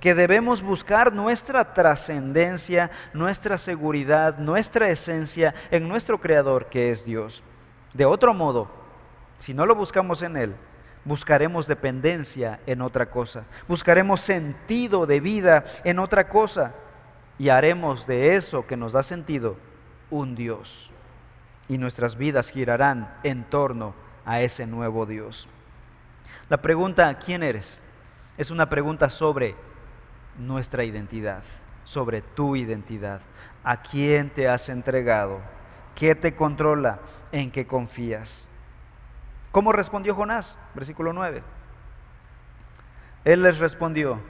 que 0.00 0.14
debemos 0.14 0.62
buscar 0.62 1.12
nuestra 1.12 1.74
trascendencia, 1.74 2.90
nuestra 3.12 3.58
seguridad, 3.58 4.38
nuestra 4.38 4.88
esencia 4.88 5.54
en 5.70 5.86
nuestro 5.86 6.18
Creador, 6.18 6.66
que 6.66 6.90
es 6.90 7.04
Dios. 7.04 7.42
De 7.92 8.06
otro 8.06 8.32
modo, 8.32 8.70
si 9.36 9.52
no 9.52 9.66
lo 9.66 9.74
buscamos 9.74 10.22
en 10.22 10.38
Él, 10.38 10.54
buscaremos 11.04 11.66
dependencia 11.66 12.60
en 12.66 12.80
otra 12.80 13.10
cosa, 13.10 13.44
buscaremos 13.68 14.22
sentido 14.22 15.04
de 15.04 15.20
vida 15.20 15.64
en 15.84 15.98
otra 15.98 16.28
cosa 16.28 16.72
y 17.38 17.50
haremos 17.50 18.06
de 18.06 18.36
eso 18.36 18.66
que 18.66 18.78
nos 18.78 18.92
da 18.92 19.02
sentido 19.02 19.56
un 20.10 20.34
Dios. 20.34 20.90
Y 21.70 21.78
nuestras 21.78 22.16
vidas 22.16 22.50
girarán 22.50 23.14
en 23.22 23.44
torno 23.44 23.94
a 24.26 24.40
ese 24.40 24.66
nuevo 24.66 25.06
Dios. 25.06 25.48
La 26.48 26.56
pregunta, 26.60 27.16
¿quién 27.18 27.44
eres? 27.44 27.80
Es 28.36 28.50
una 28.50 28.68
pregunta 28.68 29.08
sobre 29.08 29.54
nuestra 30.36 30.82
identidad. 30.82 31.44
sobre 31.84 32.22
tu 32.22 32.56
identidad. 32.56 33.20
¿A 33.64 33.82
quién 33.82 34.30
te 34.30 34.48
has 34.48 34.68
entregado? 34.68 35.40
¿Qué 35.94 36.14
te 36.14 36.34
controla? 36.34 37.00
¿En 37.32 37.50
qué 37.50 37.66
confías? 37.66 38.48
¿Cómo 39.50 39.72
respondió 39.72 40.14
Jonás? 40.14 40.58
Versículo 40.74 41.12
9. 41.12 41.42
Él 43.24 43.42
les 43.42 43.58
respondió, 43.58 44.20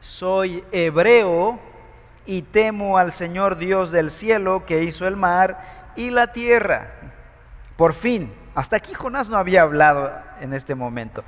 soy 0.00 0.64
hebreo 0.72 1.60
y 2.26 2.42
temo 2.42 2.98
al 2.98 3.12
Señor 3.12 3.56
Dios 3.56 3.90
del 3.90 4.10
cielo 4.10 4.64
que 4.66 4.84
hizo 4.84 5.06
el 5.06 5.16
mar 5.16 5.60
y 5.96 6.10
la 6.10 6.32
tierra. 6.32 6.92
Por 7.76 7.94
fin, 7.94 8.32
hasta 8.54 8.76
aquí 8.76 8.94
Jonás 8.94 9.28
no 9.28 9.36
había 9.36 9.62
hablado 9.62 10.12
en 10.40 10.52
este 10.52 10.74
momento. 10.74 11.24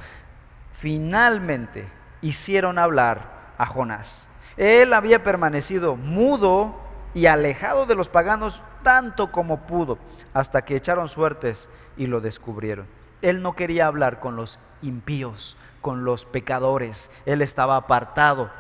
Finalmente 0.73 1.89
hicieron 2.21 2.79
hablar 2.79 3.55
a 3.59 3.67
Jonás. 3.67 4.29
Él 4.57 4.93
había 4.93 5.23
permanecido 5.23 5.97
mudo 5.97 6.81
y 7.15 7.27
alejado 7.27 7.87
de 7.87 7.95
los 7.95 8.09
paganos 8.09 8.63
tanto 8.83 9.33
como 9.33 9.67
pudo, 9.67 9.99
hasta 10.35 10.63
que 10.63 10.77
echaron 10.77 11.09
suertes 11.09 11.69
y 11.97 12.07
lo 12.07 12.21
descubrieron. 12.21 12.87
Él 13.23 13.43
no 13.43 13.55
quería 13.55 13.87
hablar 13.87 14.19
con 14.21 14.37
los 14.37 14.59
impíos, 14.83 15.57
con 15.81 16.05
los 16.05 16.25
pecadores. 16.25 17.11
Él 17.27 17.43
estaba 17.43 17.77
apartado. 17.77 18.51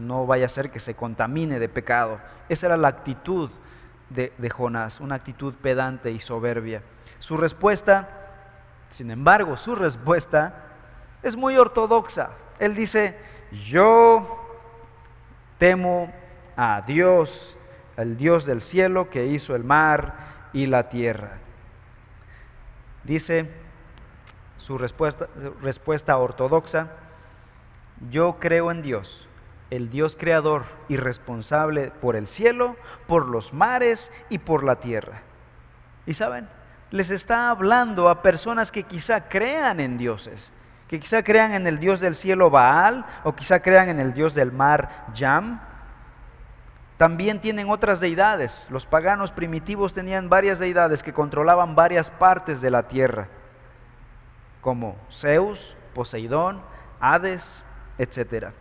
No 0.00 0.26
vaya 0.26 0.46
a 0.46 0.48
ser 0.48 0.70
que 0.70 0.80
se 0.80 0.94
contamine 0.94 1.58
de 1.58 1.68
pecado. 1.68 2.18
Esa 2.48 2.66
era 2.66 2.76
la 2.76 2.88
actitud 2.88 3.50
de, 4.08 4.50
Jonás, 4.50 5.00
una 5.00 5.14
actitud 5.16 5.54
pedante 5.54 6.10
y 6.10 6.20
soberbia. 6.20 6.82
Su 7.18 7.36
respuesta, 7.36 8.08
sin 8.90 9.10
embargo, 9.10 9.56
su 9.56 9.74
respuesta 9.74 10.54
es 11.22 11.36
muy 11.36 11.56
ortodoxa. 11.56 12.30
Él 12.58 12.74
dice, 12.74 13.16
yo 13.68 14.58
temo 15.58 16.12
a 16.56 16.82
Dios, 16.86 17.56
el 17.96 18.16
Dios 18.16 18.46
del 18.46 18.62
cielo 18.62 19.10
que 19.10 19.26
hizo 19.26 19.54
el 19.54 19.64
mar 19.64 20.14
y 20.52 20.66
la 20.66 20.88
tierra. 20.88 21.38
Dice 23.04 23.50
su 24.56 24.76
respuesta 24.76 26.16
ortodoxa, 26.18 26.88
yo 28.10 28.36
creo 28.40 28.70
en 28.70 28.82
Dios, 28.82 29.28
el 29.70 29.90
Dios 29.90 30.16
creador 30.18 30.64
y 30.88 30.96
responsable 30.96 31.92
por 32.00 32.16
el 32.16 32.26
cielo, 32.26 32.76
por 33.06 33.26
los 33.26 33.54
mares 33.54 34.12
y 34.28 34.38
por 34.38 34.64
la 34.64 34.76
tierra. 34.76 35.22
Y 36.06 36.14
saben, 36.14 36.48
les 36.90 37.10
está 37.10 37.50
hablando 37.50 38.08
a 38.08 38.22
personas 38.22 38.72
que 38.72 38.82
quizá 38.82 39.28
crean 39.28 39.78
en 39.80 39.96
dioses, 39.96 40.52
que 40.88 40.98
quizá 40.98 41.22
crean 41.22 41.54
en 41.54 41.66
el 41.66 41.78
Dios 41.78 42.00
del 42.00 42.16
cielo 42.16 42.50
Baal 42.50 43.06
o 43.22 43.34
quizá 43.34 43.60
crean 43.60 43.88
en 43.88 44.00
el 44.00 44.12
Dios 44.12 44.34
del 44.34 44.50
mar 44.50 45.06
Yam. 45.14 45.60
También 46.96 47.40
tienen 47.40 47.70
otras 47.70 48.00
deidades. 48.00 48.66
Los 48.70 48.86
paganos 48.86 49.30
primitivos 49.30 49.92
tenían 49.92 50.28
varias 50.28 50.58
deidades 50.58 51.02
que 51.02 51.12
controlaban 51.12 51.76
varias 51.76 52.10
partes 52.10 52.60
de 52.60 52.70
la 52.70 52.88
tierra, 52.88 53.28
como 54.60 54.96
Zeus, 55.10 55.76
Poseidón, 55.94 56.60
Hades, 56.98 57.64
etc. 57.96 58.52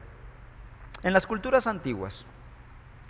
En 1.04 1.14
las 1.14 1.26
culturas 1.26 1.66
antiguas, 1.68 2.26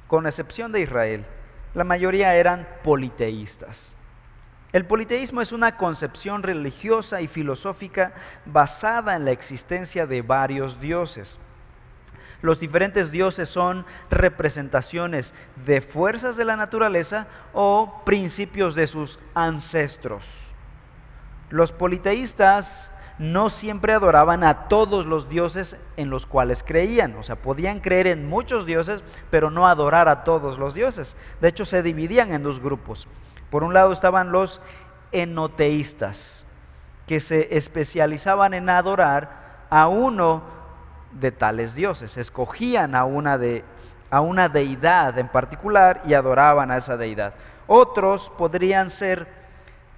con 0.07 0.25
excepción 0.27 0.71
de 0.71 0.81
Israel, 0.81 1.25
la 1.73 1.83
mayoría 1.83 2.35
eran 2.35 2.67
politeístas. 2.83 3.95
El 4.71 4.85
politeísmo 4.85 5.41
es 5.41 5.51
una 5.51 5.77
concepción 5.77 6.43
religiosa 6.43 7.21
y 7.21 7.27
filosófica 7.27 8.13
basada 8.45 9.15
en 9.15 9.25
la 9.25 9.31
existencia 9.31 10.05
de 10.05 10.21
varios 10.21 10.79
dioses. 10.79 11.39
Los 12.43 12.59
diferentes 12.59 13.11
dioses 13.11 13.49
son 13.49 13.85
representaciones 14.11 15.33
de 15.65 15.81
fuerzas 15.81 16.37
de 16.37 16.45
la 16.45 16.55
naturaleza 16.55 17.27
o 17.53 18.01
principios 18.05 18.75
de 18.75 18.85
sus 18.85 19.19
ancestros. 19.33 20.53
Los 21.49 21.71
politeístas 21.71 22.91
no 23.19 23.49
siempre 23.49 23.91
adoraban 23.91 24.45
a 24.45 24.69
todos 24.69 25.05
los 25.05 25.27
dioses 25.29 25.75
en 25.97 26.09
los 26.09 26.25
cuales 26.25 26.63
creían. 26.63 27.15
O 27.17 27.23
sea, 27.23 27.35
podían 27.35 27.81
creer 27.81 28.07
en 28.07 28.27
muchos 28.27 28.65
dioses, 28.65 29.03
pero 29.29 29.51
no 29.51 29.67
adorar 29.67 30.07
a 30.07 30.23
todos 30.23 30.57
los 30.57 30.73
dioses. 30.73 31.17
De 31.41 31.49
hecho, 31.49 31.65
se 31.65 31.83
dividían 31.83 32.33
en 32.33 32.43
dos 32.43 32.61
grupos. 32.61 33.07
Por 33.49 33.63
un 33.63 33.73
lado 33.73 33.91
estaban 33.91 34.31
los 34.31 34.61
enoteístas, 35.11 36.45
que 37.07 37.19
se 37.19 37.57
especializaban 37.57 38.53
en 38.53 38.69
adorar 38.69 39.65
a 39.69 39.89
uno 39.89 40.43
de 41.11 41.31
tales 41.31 41.75
dioses. 41.75 42.17
Escogían 42.17 42.95
a 42.95 43.03
una, 43.03 43.37
de, 43.37 43.65
a 44.09 44.21
una 44.21 44.47
deidad 44.47 45.17
en 45.19 45.27
particular 45.27 46.01
y 46.05 46.13
adoraban 46.13 46.71
a 46.71 46.77
esa 46.77 46.95
deidad. 46.95 47.33
Otros 47.67 48.31
podrían 48.37 48.89
ser 48.89 49.27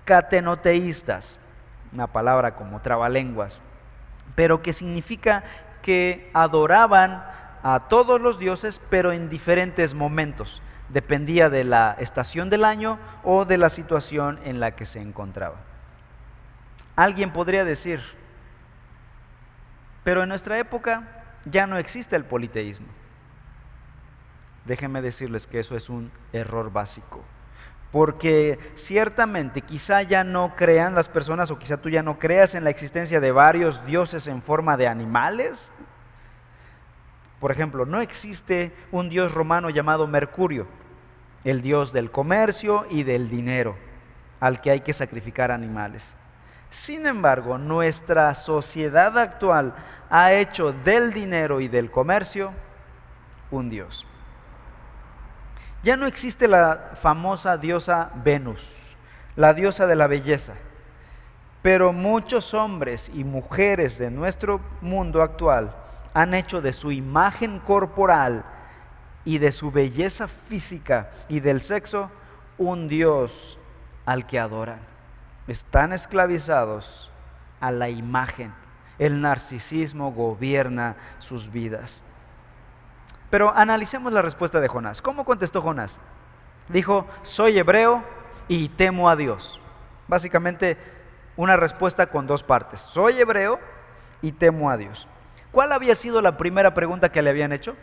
catenoteístas, 0.06 1.40
una 1.94 2.08
palabra 2.08 2.56
como 2.56 2.82
trabalenguas, 2.82 3.62
pero 4.36 4.62
que 4.62 4.74
significa 4.74 5.44
que 5.82 6.30
adoraban 6.34 7.24
a 7.64 7.88
todos 7.90 8.20
los 8.22 8.40
dioses, 8.40 8.82
pero 8.90 9.12
en 9.12 9.30
diferentes 9.30 9.94
momentos 9.94 10.62
dependía 10.90 11.50
de 11.50 11.64
la 11.64 11.96
estación 12.00 12.50
del 12.50 12.66
año 12.66 13.00
o 13.24 13.46
de 13.46 13.58
la 13.58 13.70
situación 13.70 14.40
en 14.44 14.60
la 14.60 14.76
que 14.76 14.86
se 14.86 15.02
encontraba. 15.02 15.58
Alguien 16.96 17.32
podría 17.32 17.64
decir, 17.64 18.02
pero 20.04 20.24
en 20.24 20.30
nuestra 20.30 20.58
época 20.58 21.24
ya 21.46 21.68
no 21.68 21.78
existe 21.78 22.16
el 22.16 22.26
politeísmo. 22.26 22.88
Déjenme 24.66 25.02
decirles 25.02 25.48
que 25.48 25.60
eso 25.60 25.76
es 25.76 25.90
un 25.90 26.12
error 26.34 26.72
básico. 26.72 27.24
Porque 27.92 28.58
ciertamente 28.76 29.62
quizá 29.62 30.02
ya 30.02 30.24
no 30.24 30.56
crean 30.56 30.96
las 30.96 31.10
personas 31.10 31.52
o 31.52 31.60
quizá 31.60 31.78
tú 31.78 31.90
ya 31.90 32.04
no 32.04 32.20
creas 32.20 32.56
en 32.56 32.64
la 32.64 32.70
existencia 32.70 33.20
de 33.20 33.32
varios 33.32 33.86
dioses 33.86 34.28
en 34.28 34.42
forma 34.42 34.78
de 34.78 34.88
animales. 34.88 35.72
Por 37.40 37.52
ejemplo, 37.52 37.86
no 37.86 38.02
existe 38.02 38.72
un 38.92 39.10
dios 39.10 39.34
romano 39.34 39.70
llamado 39.70 40.08
Mercurio 40.08 40.68
el 41.44 41.62
Dios 41.62 41.92
del 41.92 42.12
comercio 42.12 42.86
y 42.90 43.04
del 43.04 43.30
dinero, 43.30 43.76
al 44.40 44.62
que 44.62 44.72
hay 44.72 44.82
que 44.82 44.94
sacrificar 44.94 45.52
animales. 45.52 46.16
Sin 46.70 47.06
embargo, 47.06 47.58
nuestra 47.58 48.34
sociedad 48.36 49.18
actual 49.18 49.74
ha 50.10 50.34
hecho 50.34 50.72
del 50.72 51.12
dinero 51.12 51.60
y 51.60 51.68
del 51.68 51.92
comercio 51.92 52.52
un 53.50 53.70
Dios. 53.70 54.06
Ya 55.84 55.98
no 55.98 56.06
existe 56.06 56.48
la 56.48 56.92
famosa 56.96 57.58
diosa 57.58 58.12
Venus, 58.24 58.96
la 59.36 59.54
diosa 59.54 59.88
de 59.88 59.96
la 59.96 60.06
belleza, 60.06 60.54
pero 61.64 61.92
muchos 61.92 62.54
hombres 62.54 63.10
y 63.14 63.24
mujeres 63.24 63.98
de 63.98 64.12
nuestro 64.12 64.62
mundo 64.82 65.24
actual 65.24 65.76
han 66.14 66.36
hecho 66.36 66.62
de 66.62 66.72
su 66.72 66.92
imagen 66.92 67.60
corporal 67.60 68.46
y 69.26 69.40
de 69.40 69.52
su 69.52 69.72
belleza 69.72 70.28
física 70.28 71.10
y 71.30 71.40
del 71.40 71.62
sexo 71.62 72.12
un 72.60 72.88
Dios 72.88 73.58
al 74.06 74.28
que 74.28 74.40
adoran. 74.40 74.80
Están 75.48 75.94
esclavizados 75.94 77.10
a 77.60 77.72
la 77.72 77.90
imagen. 77.90 78.54
El 79.00 79.22
narcisismo 79.22 80.12
gobierna 80.12 80.96
sus 81.18 81.52
vidas. 81.52 82.04
Pero 83.32 83.52
analicemos 83.56 84.14
la 84.14 84.22
respuesta 84.22 84.60
de 84.60 84.68
Jonás. 84.68 85.02
¿Cómo 85.02 85.26
contestó 85.26 85.62
Jonás? 85.62 85.98
Dijo, 86.68 87.08
soy 87.24 87.58
hebreo 87.58 88.04
y 88.48 88.70
temo 88.70 89.10
a 89.10 89.16
Dios. 89.16 89.60
Básicamente 90.08 90.78
una 91.38 91.56
respuesta 91.56 92.08
con 92.08 92.28
dos 92.28 92.44
partes. 92.44 92.82
Soy 92.82 93.20
hebreo 93.20 93.60
y 94.22 94.34
temo 94.34 94.70
a 94.70 94.78
Dios. 94.78 95.08
¿Cuál 95.52 95.72
había 95.72 95.96
sido 95.96 96.22
la 96.22 96.38
primera 96.38 96.74
pregunta 96.74 97.10
que 97.10 97.22
le 97.22 97.30
habían 97.30 97.54
hecho? 97.54 97.76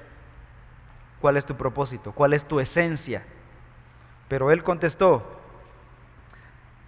¿Cuál 1.20 1.38
es 1.38 1.46
tu 1.46 1.56
propósito? 1.56 2.12
¿Cuál 2.12 2.34
es 2.34 2.44
tu 2.44 2.60
esencia? 2.60 3.24
Pero 4.28 4.52
él 4.52 4.62
contestó 4.62 5.40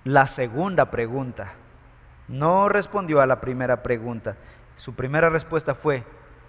la 0.05 0.27
segunda 0.27 0.90
pregunta. 0.90 1.55
No 2.29 2.68
respondió 2.68 3.23
a 3.23 3.27
la 3.27 3.40
primera 3.40 3.83
pregunta. 3.83 4.37
Su 4.77 4.94
primera 4.94 5.31
respuesta 5.31 5.75
fue, 5.75 6.05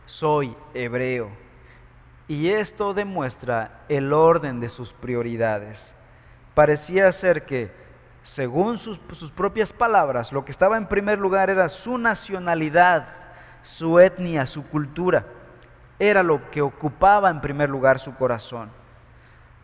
soy 0.05 0.55
hebreo. 0.73 1.29
Y 2.31 2.47
esto 2.47 2.93
demuestra 2.93 3.81
el 3.89 4.13
orden 4.13 4.61
de 4.61 4.69
sus 4.69 4.93
prioridades. 4.93 5.97
Parecía 6.53 7.11
ser 7.11 7.45
que, 7.45 7.73
según 8.23 8.77
sus, 8.77 9.01
sus, 9.11 9.29
propias 9.29 9.73
palabras, 9.73 10.31
lo 10.31 10.45
que 10.45 10.51
estaba 10.51 10.77
en 10.77 10.87
primer 10.87 11.19
lugar 11.19 11.49
era 11.49 11.67
su 11.67 11.97
nacionalidad, 11.97 13.09
su 13.63 13.99
etnia, 13.99 14.45
su 14.45 14.65
cultura 14.65 15.25
era 15.99 16.23
lo 16.23 16.49
que 16.51 16.61
ocupaba 16.61 17.29
en 17.29 17.41
primer 17.41 17.69
lugar 17.69 17.99
su 17.99 18.15
corazón. 18.15 18.69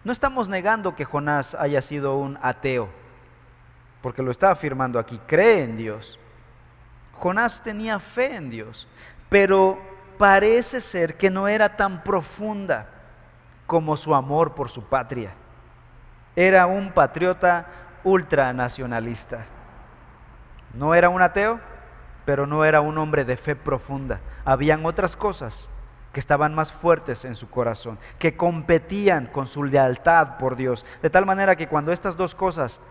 No 0.04 0.12
estamos 0.12 0.50
negando 0.50 0.94
que 0.94 1.06
Jonás 1.06 1.56
haya 1.56 1.82
sido 1.82 2.18
un 2.18 2.38
ateo, 2.42 2.90
porque 4.02 4.22
lo 4.22 4.30
está 4.30 4.52
afirmando 4.52 5.00
aquí, 5.00 5.22
cree 5.26 5.64
en 5.64 5.78
Dios. 5.78 6.20
Jonás 7.14 7.64
tenía 7.64 7.98
fe 8.02 8.36
en 8.36 8.50
Dios, 8.50 8.90
pero 9.30 9.80
parece 10.18 10.82
ser 10.82 11.18
que 11.18 11.30
no 11.30 11.48
era 11.48 11.76
tan 11.76 12.04
profunda 12.04 12.90
como 13.66 13.98
su 13.98 14.16
amor 14.16 14.56
por 14.56 14.70
su 14.70 14.84
patria. 14.84 15.34
Era 16.36 16.66
un 16.66 16.92
patriota 16.92 17.68
ultranacionalista. 18.04 19.46
No 20.74 20.96
era 20.96 21.10
un 21.10 21.22
ateo, 21.22 21.60
pero 22.26 22.46
no 22.46 22.66
era 22.66 22.82
un 22.82 22.98
hombre 22.98 23.26
de 23.26 23.38
fe 23.38 23.56
profunda. 23.56 24.20
Habían 24.46 24.86
otras 24.86 25.16
cosas 25.16 25.70
que 26.14 26.20
estaban 26.20 26.56
más 26.56 26.72
fuertes 26.72 27.26
en 27.26 27.36
su 27.36 27.50
corazón, 27.50 28.00
que 28.18 28.36
competían 28.36 29.28
con 29.28 29.46
su 29.46 29.64
lealtad 29.64 30.38
por 30.38 30.56
Dios, 30.56 30.86
de 31.02 31.10
tal 31.10 31.26
manera 31.26 31.56
que 31.56 31.68
cuando 31.68 31.92
estas 31.92 32.18
dos 32.18 32.34
cosas 32.34 32.82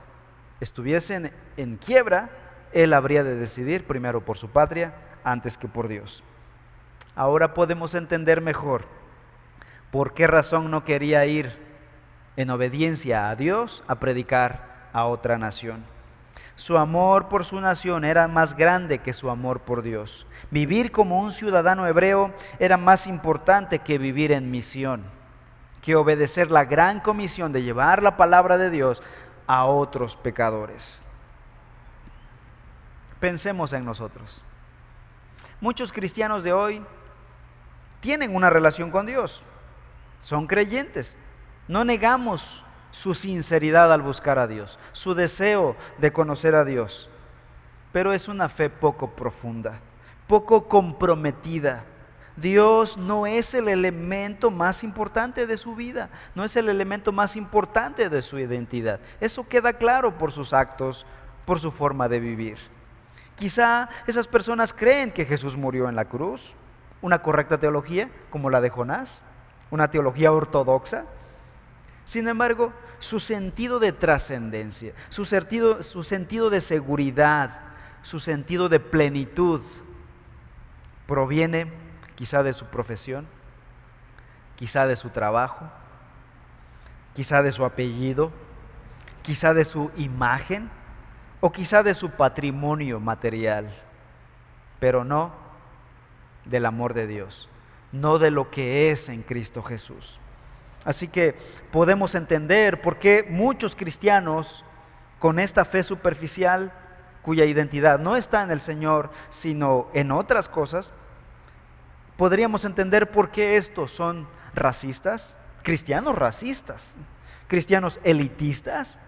estuviesen 0.61 1.33
en 1.57 1.77
quiebra, 1.77 2.31
él 2.73 2.93
habría 2.93 3.25
de 3.25 3.37
decidir 3.37 3.87
primero 3.87 4.25
por 4.25 4.39
su 4.39 4.51
patria 4.51 4.95
antes 5.25 5.59
que 5.59 5.69
por 5.69 5.89
Dios. 5.89 6.23
Ahora 7.17 7.55
podemos 7.55 7.95
entender 7.95 8.43
mejor 8.43 8.85
por 9.91 10.13
qué 10.13 10.27
razón 10.27 10.71
no 10.71 10.85
quería 10.85 11.25
ir 11.25 11.57
en 12.37 12.51
obediencia 12.51 13.31
a 13.31 13.37
Dios 13.37 13.83
a 13.89 13.95
predicar 13.95 14.89
a 14.93 15.07
otra 15.07 15.39
nación. 15.39 15.85
Su 16.57 16.77
amor 16.77 17.29
por 17.29 17.47
su 17.47 17.59
nación 17.61 18.05
era 18.05 18.29
más 18.29 18.55
grande 18.55 18.99
que 18.99 19.15
su 19.15 19.31
amor 19.31 19.61
por 19.61 19.83
Dios. 19.83 20.27
Vivir 20.51 20.93
como 20.93 21.21
un 21.21 21.31
ciudadano 21.31 21.87
hebreo 21.87 22.35
era 22.59 22.77
más 22.77 23.07
importante 23.07 23.79
que 23.79 23.97
vivir 23.97 24.33
en 24.33 24.51
misión, 24.51 25.03
que 25.81 25.97
obedecer 25.97 26.51
la 26.51 26.67
gran 26.67 27.01
comisión 27.01 27.53
de 27.53 27.63
llevar 27.63 28.03
la 28.03 28.19
palabra 28.19 28.59
de 28.59 28.71
Dios 28.71 29.03
a 29.47 29.65
otros 29.65 30.17
pecadores. 30.17 31.03
Pensemos 33.21 33.73
en 33.73 33.87
nosotros. 33.87 34.43
Muchos 35.61 35.91
cristianos 35.91 36.45
de 36.45 36.53
hoy 36.53 36.85
tienen 38.01 38.35
una 38.35 38.51
relación 38.51 38.91
con 38.91 39.07
Dios, 39.07 39.43
son 40.21 40.47
creyentes. 40.47 41.17
No 41.69 41.85
negamos 41.85 42.65
su 42.91 43.15
sinceridad 43.15 43.93
al 43.93 44.03
buscar 44.03 44.39
a 44.39 44.47
Dios, 44.47 44.79
su 44.93 45.15
deseo 45.15 45.77
de 45.99 46.13
conocer 46.13 46.55
a 46.55 46.65
Dios, 46.65 47.11
pero 47.93 48.13
es 48.13 48.29
una 48.29 48.49
fe 48.49 48.71
poco 48.71 49.11
profunda, 49.11 49.81
poco 50.27 50.69
comprometida. 50.69 51.85
Dios 52.37 52.97
no 52.99 53.27
es 53.27 53.55
el 53.55 53.69
elemento 53.69 54.51
más 54.51 54.85
importante 54.85 55.47
de 55.47 55.57
su 55.57 55.75
vida, 55.75 56.11
no 56.35 56.45
es 56.45 56.57
el 56.57 56.69
elemento 56.69 57.13
más 57.13 57.37
importante 57.37 58.09
de 58.09 58.23
su 58.23 58.39
identidad. 58.39 59.01
Eso 59.21 59.49
queda 59.49 59.73
claro 59.73 60.17
por 60.17 60.33
sus 60.33 60.53
actos, 60.53 61.07
por 61.45 61.59
su 61.59 61.71
forma 61.71 62.09
de 62.09 62.21
vivir. 62.21 62.59
Quizá 63.37 63.89
esas 64.07 64.29
personas 64.29 64.73
creen 64.73 65.11
que 65.11 65.25
Jesús 65.25 65.57
murió 65.57 65.89
en 65.89 65.97
la 65.97 66.07
cruz, 66.07 66.55
una 67.03 67.23
correcta 67.23 67.59
teología 67.59 68.11
como 68.31 68.51
la 68.51 68.61
de 68.61 68.71
Jonás, 68.71 69.23
una 69.71 69.91
teología 69.91 70.33
ortodoxa. 70.33 71.05
Sin 72.05 72.29
embargo, 72.29 72.73
su 72.99 73.21
sentido 73.21 73.79
de 73.79 73.93
trascendencia, 73.93 74.93
su 75.09 75.25
sentido, 75.25 75.83
su 75.83 76.03
sentido 76.03 76.51
de 76.51 76.61
seguridad, 76.61 77.61
su 78.03 78.21
sentido 78.21 78.69
de 78.69 78.81
plenitud 78.81 79.61
proviene 81.07 81.73
quizá 82.15 82.43
de 82.43 82.53
su 82.53 82.67
profesión, 82.67 83.27
quizá 84.57 84.87
de 84.87 84.97
su 84.97 85.11
trabajo, 85.11 85.69
quizá 87.15 87.43
de 87.43 87.53
su 87.53 87.65
apellido, 87.65 88.33
quizá 89.23 89.55
de 89.55 89.65
su 89.65 89.91
imagen 89.97 90.71
o 91.41 91.53
quizá 91.53 91.83
de 91.83 91.95
su 91.95 92.11
patrimonio 92.11 93.01
material, 93.01 93.71
pero 94.79 95.05
no 95.05 95.46
del 96.47 96.67
amor 96.67 96.95
de 96.95 97.07
Dios, 97.07 97.49
no 97.93 98.19
de 98.19 98.31
lo 98.31 98.51
que 98.51 98.91
es 98.91 99.09
en 99.09 99.23
Cristo 99.23 99.63
Jesús. 99.63 100.19
Así 100.85 101.09
que 101.09 101.35
podemos 101.73 102.15
entender 102.15 102.81
por 102.81 102.99
qué 102.99 103.27
muchos 103.29 103.75
cristianos 103.75 104.65
con 105.19 105.39
esta 105.39 105.65
fe 105.65 105.83
superficial, 105.83 106.73
cuya 107.23 107.45
identidad 107.45 107.99
no 107.99 108.17
está 108.17 108.43
en 108.43 108.53
el 108.53 108.61
Señor, 108.61 109.11
sino 109.31 109.89
en 109.95 110.13
otras 110.13 110.49
cosas, 110.49 110.93
podríamos 112.17 112.65
entender 112.65 113.11
por 113.11 113.31
qué 113.31 113.57
estos 113.57 113.91
son 113.91 114.29
racistas, 114.55 115.37
cristianos 115.63 116.17
racistas, 116.17 116.95
cristianos 117.49 117.99
elitistas, 118.05 119.01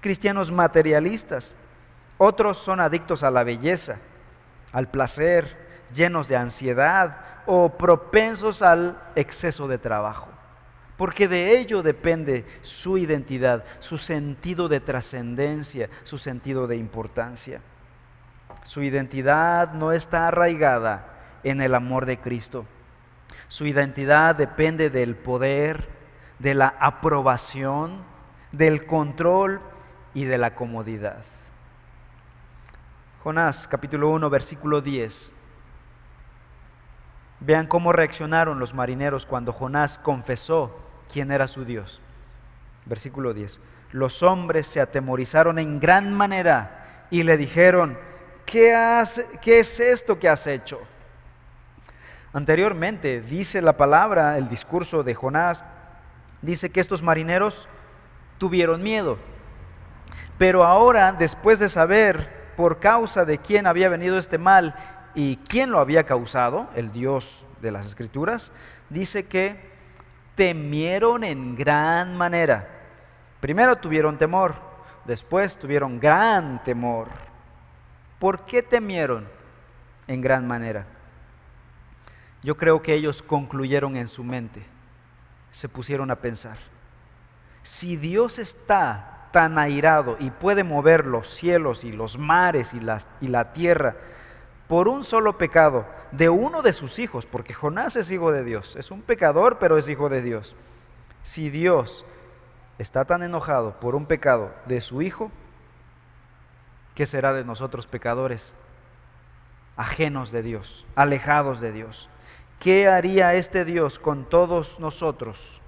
cristianos 0.00 0.50
materialistas. 0.50 1.54
Otros 2.18 2.58
son 2.58 2.80
adictos 2.80 3.22
a 3.22 3.30
la 3.30 3.44
belleza, 3.44 3.98
al 4.72 4.88
placer, 4.88 5.59
llenos 5.92 6.28
de 6.28 6.36
ansiedad 6.36 7.16
o 7.46 7.70
propensos 7.70 8.62
al 8.62 9.00
exceso 9.14 9.68
de 9.68 9.78
trabajo. 9.78 10.28
Porque 10.96 11.28
de 11.28 11.58
ello 11.58 11.82
depende 11.82 12.44
su 12.62 12.98
identidad, 12.98 13.64
su 13.78 13.96
sentido 13.96 14.68
de 14.68 14.80
trascendencia, 14.80 15.88
su 16.04 16.18
sentido 16.18 16.66
de 16.66 16.76
importancia. 16.76 17.62
Su 18.62 18.82
identidad 18.82 19.72
no 19.72 19.92
está 19.92 20.28
arraigada 20.28 21.08
en 21.42 21.62
el 21.62 21.74
amor 21.74 22.04
de 22.04 22.18
Cristo. 22.18 22.66
Su 23.48 23.66
identidad 23.66 24.34
depende 24.34 24.90
del 24.90 25.16
poder, 25.16 25.88
de 26.38 26.54
la 26.54 26.74
aprobación, 26.78 28.02
del 28.52 28.86
control 28.86 29.60
y 30.12 30.24
de 30.24 30.38
la 30.38 30.54
comodidad. 30.54 31.24
Jonás 33.22 33.66
capítulo 33.68 34.10
1 34.10 34.30
versículo 34.30 34.80
10. 34.80 35.39
Vean 37.40 37.66
cómo 37.66 37.92
reaccionaron 37.92 38.58
los 38.58 38.74
marineros 38.74 39.26
cuando 39.26 39.52
Jonás 39.52 39.98
confesó 39.98 40.78
quién 41.12 41.32
era 41.32 41.46
su 41.46 41.64
Dios. 41.64 42.00
Versículo 42.84 43.32
10. 43.32 43.60
Los 43.92 44.22
hombres 44.22 44.66
se 44.66 44.80
atemorizaron 44.80 45.58
en 45.58 45.80
gran 45.80 46.12
manera 46.12 47.06
y 47.10 47.22
le 47.22 47.36
dijeron, 47.36 47.98
¿qué, 48.44 48.74
¿qué 49.40 49.60
es 49.60 49.80
esto 49.80 50.18
que 50.18 50.28
has 50.28 50.46
hecho? 50.46 50.80
Anteriormente 52.32 53.20
dice 53.20 53.60
la 53.60 53.76
palabra, 53.76 54.38
el 54.38 54.48
discurso 54.48 55.02
de 55.02 55.14
Jonás, 55.14 55.64
dice 56.42 56.70
que 56.70 56.80
estos 56.80 57.02
marineros 57.02 57.68
tuvieron 58.38 58.82
miedo. 58.82 59.18
Pero 60.38 60.64
ahora, 60.64 61.12
después 61.12 61.58
de 61.58 61.68
saber 61.68 62.52
por 62.56 62.78
causa 62.78 63.24
de 63.24 63.38
quién 63.38 63.66
había 63.66 63.88
venido 63.88 64.16
este 64.16 64.38
mal 64.38 64.74
y 65.14 65.36
quién 65.36 65.70
lo 65.70 65.78
había 65.78 66.04
causado, 66.04 66.68
el 66.74 66.92
Dios 66.92 67.44
de 67.60 67.72
las 67.72 67.86
Escrituras, 67.86 68.52
dice 68.88 69.26
que 69.26 69.70
temieron 70.34 71.24
en 71.24 71.56
gran 71.56 72.16
manera. 72.16 72.68
Primero 73.40 73.76
tuvieron 73.76 74.18
temor, 74.18 74.54
después 75.04 75.58
tuvieron 75.58 75.98
gran 75.98 76.62
temor. 76.62 77.08
¿Por 78.18 78.44
qué 78.44 78.62
temieron 78.62 79.26
en 80.06 80.20
gran 80.20 80.46
manera? 80.46 80.86
Yo 82.42 82.56
creo 82.56 82.82
que 82.82 82.94
ellos 82.94 83.22
concluyeron 83.22 83.96
en 83.96 84.08
su 84.08 84.24
mente, 84.24 84.62
se 85.50 85.68
pusieron 85.68 86.10
a 86.10 86.16
pensar, 86.16 86.56
si 87.62 87.96
Dios 87.96 88.38
está 88.38 89.28
tan 89.32 89.58
airado 89.58 90.16
y 90.18 90.30
puede 90.30 90.64
mover 90.64 91.06
los 91.06 91.28
cielos 91.28 91.84
y 91.84 91.92
los 91.92 92.18
mares 92.18 92.74
y, 92.74 92.80
y 93.20 93.28
la 93.28 93.52
tierra 93.52 93.96
por 94.70 94.86
un 94.86 95.02
solo 95.02 95.36
pecado 95.36 95.84
de 96.12 96.28
uno 96.28 96.62
de 96.62 96.72
sus 96.72 97.00
hijos, 97.00 97.26
porque 97.26 97.52
Jonás 97.52 97.96
es 97.96 98.08
hijo 98.12 98.30
de 98.30 98.44
Dios, 98.44 98.76
es 98.76 98.92
un 98.92 99.02
pecador 99.02 99.58
pero 99.58 99.76
es 99.76 99.88
hijo 99.88 100.08
de 100.08 100.22
Dios. 100.22 100.54
Si 101.24 101.50
Dios 101.50 102.04
está 102.78 103.04
tan 103.04 103.24
enojado 103.24 103.80
por 103.80 103.96
un 103.96 104.06
pecado 104.06 104.54
de 104.66 104.80
su 104.80 105.02
hijo, 105.02 105.32
¿qué 106.94 107.04
será 107.04 107.32
de 107.32 107.42
nosotros 107.42 107.88
pecadores? 107.88 108.54
Ajenos 109.76 110.30
de 110.30 110.42
Dios, 110.44 110.86
alejados 110.94 111.60
de 111.60 111.72
Dios. 111.72 112.08
¿Qué 112.60 112.86
haría 112.86 113.34
este 113.34 113.64
Dios 113.64 113.98
con 113.98 114.24
todos 114.24 114.78
nosotros 114.78 115.60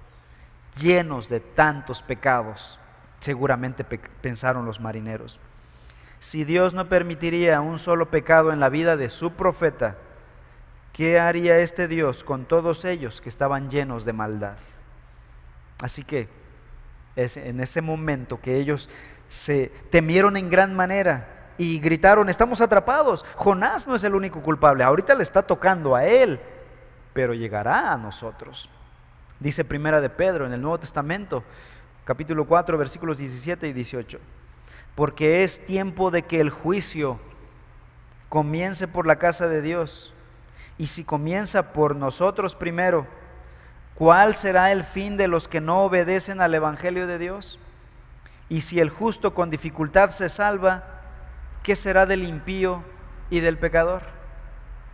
llenos 0.79 1.27
de 1.27 1.41
tantos 1.41 2.01
pecados? 2.01 2.79
Seguramente 3.19 3.83
pensaron 3.83 4.65
los 4.65 4.79
marineros. 4.79 5.41
Si 6.23 6.45
Dios 6.45 6.73
no 6.73 6.87
permitiría 6.87 7.59
un 7.59 7.77
solo 7.77 8.09
pecado 8.09 8.53
en 8.53 8.61
la 8.61 8.69
vida 8.69 8.95
de 8.95 9.09
su 9.09 9.33
profeta, 9.33 9.97
¿qué 10.93 11.19
haría 11.19 11.57
este 11.57 11.89
Dios 11.89 12.23
con 12.23 12.45
todos 12.45 12.85
ellos 12.85 13.19
que 13.19 13.27
estaban 13.27 13.69
llenos 13.69 14.05
de 14.05 14.13
maldad? 14.13 14.55
Así 15.81 16.05
que 16.05 16.29
es 17.17 17.35
en 17.35 17.59
ese 17.59 17.81
momento 17.81 18.39
que 18.39 18.55
ellos 18.55 18.89
se 19.27 19.67
temieron 19.89 20.37
en 20.37 20.49
gran 20.49 20.73
manera 20.73 21.51
y 21.57 21.81
gritaron, 21.81 22.29
estamos 22.29 22.61
atrapados. 22.61 23.25
Jonás 23.35 23.85
no 23.85 23.93
es 23.93 24.05
el 24.05 24.15
único 24.15 24.41
culpable, 24.41 24.85
ahorita 24.85 25.15
le 25.15 25.23
está 25.23 25.41
tocando 25.41 25.93
a 25.93 26.05
él 26.05 26.39
pero 27.11 27.33
llegará 27.33 27.91
a 27.91 27.97
nosotros. 27.97 28.69
Dice 29.41 29.65
Primera 29.65 29.99
de 29.99 30.09
Pedro 30.09 30.45
en 30.45 30.53
el 30.53 30.61
Nuevo 30.61 30.79
Testamento, 30.79 31.43
capítulo 32.05 32.45
4, 32.45 32.77
versículos 32.77 33.17
17 33.17 33.67
y 33.67 33.73
18. 33.73 34.19
Porque 34.95 35.43
es 35.43 35.65
tiempo 35.65 36.11
de 36.11 36.23
que 36.23 36.39
el 36.39 36.49
juicio 36.49 37.19
comience 38.29 38.87
por 38.87 39.07
la 39.07 39.17
casa 39.17 39.47
de 39.47 39.61
Dios. 39.61 40.13
Y 40.77 40.87
si 40.87 41.03
comienza 41.03 41.73
por 41.73 41.95
nosotros 41.95 42.55
primero, 42.55 43.07
¿Cuál 43.95 44.35
será 44.35 44.71
el 44.71 44.83
fin 44.83 45.17
de 45.17 45.27
los 45.27 45.47
que 45.47 45.61
no 45.61 45.83
obedecen 45.83 46.41
al 46.41 46.55
Evangelio 46.55 47.05
de 47.05 47.19
Dios? 47.19 47.59
Y 48.49 48.61
si 48.61 48.79
el 48.79 48.89
justo 48.89 49.33
con 49.33 49.49
dificultad 49.49 50.09
se 50.09 50.29
salva, 50.29 50.83
¿qué 51.61 51.75
será 51.75 52.05
del 52.05 52.23
impío 52.23 52.83
y 53.29 53.39
del 53.39 53.57
pecador? 53.57 54.01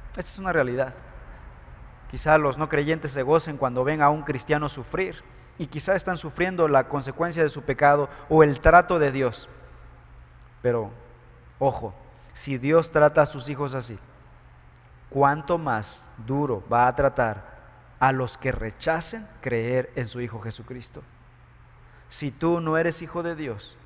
Esta 0.09 0.21
es 0.21 0.39
una 0.39 0.51
realidad. 0.51 0.93
Quizá 2.11 2.37
los 2.37 2.57
no 2.57 2.67
creyentes 2.67 3.11
se 3.11 3.23
gocen 3.23 3.57
cuando 3.57 3.83
ven 3.83 4.01
a 4.01 4.09
un 4.09 4.23
cristiano 4.23 4.67
sufrir 4.67 5.23
y 5.57 5.67
quizá 5.67 5.95
están 5.95 6.17
sufriendo 6.17 6.67
la 6.67 6.89
consecuencia 6.89 7.43
de 7.43 7.49
su 7.49 7.61
pecado 7.61 8.09
o 8.27 8.43
el 8.43 8.59
trato 8.59 8.99
de 8.99 9.11
Dios. 9.11 9.47
Pero, 10.61 10.91
ojo, 11.57 11.93
si 12.33 12.57
Dios 12.57 12.91
trata 12.91 13.21
a 13.21 13.25
sus 13.25 13.49
hijos 13.49 13.75
así, 13.75 13.97
¿cuánto 15.09 15.57
más 15.57 16.05
duro 16.25 16.63
va 16.71 16.87
a 16.87 16.95
tratar 16.95 17.49
a 17.99 18.11
los 18.13 18.37
que 18.37 18.51
rechacen 18.51 19.27
creer 19.41 19.91
en 19.95 20.07
su 20.07 20.21
Hijo 20.21 20.39
Jesucristo. 20.39 21.03
Si 22.07 22.31
tú 22.31 22.61
no 22.61 22.77
eres 22.77 23.01
hijo 23.01 23.21
de 23.23 23.35
Dios, 23.35 23.77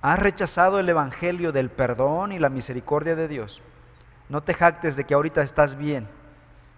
has 0.00 0.18
rechazado 0.18 0.78
el 0.78 0.88
Evangelio 0.88 1.52
del 1.52 1.70
perdón 1.70 2.32
y 2.32 2.38
la 2.38 2.48
misericordia 2.48 3.16
de 3.16 3.28
Dios, 3.28 3.60
no 4.28 4.42
te 4.42 4.54
jactes 4.54 4.96
de 4.96 5.04
que 5.04 5.14
ahorita 5.14 5.42
estás 5.42 5.76
bien. 5.76 6.08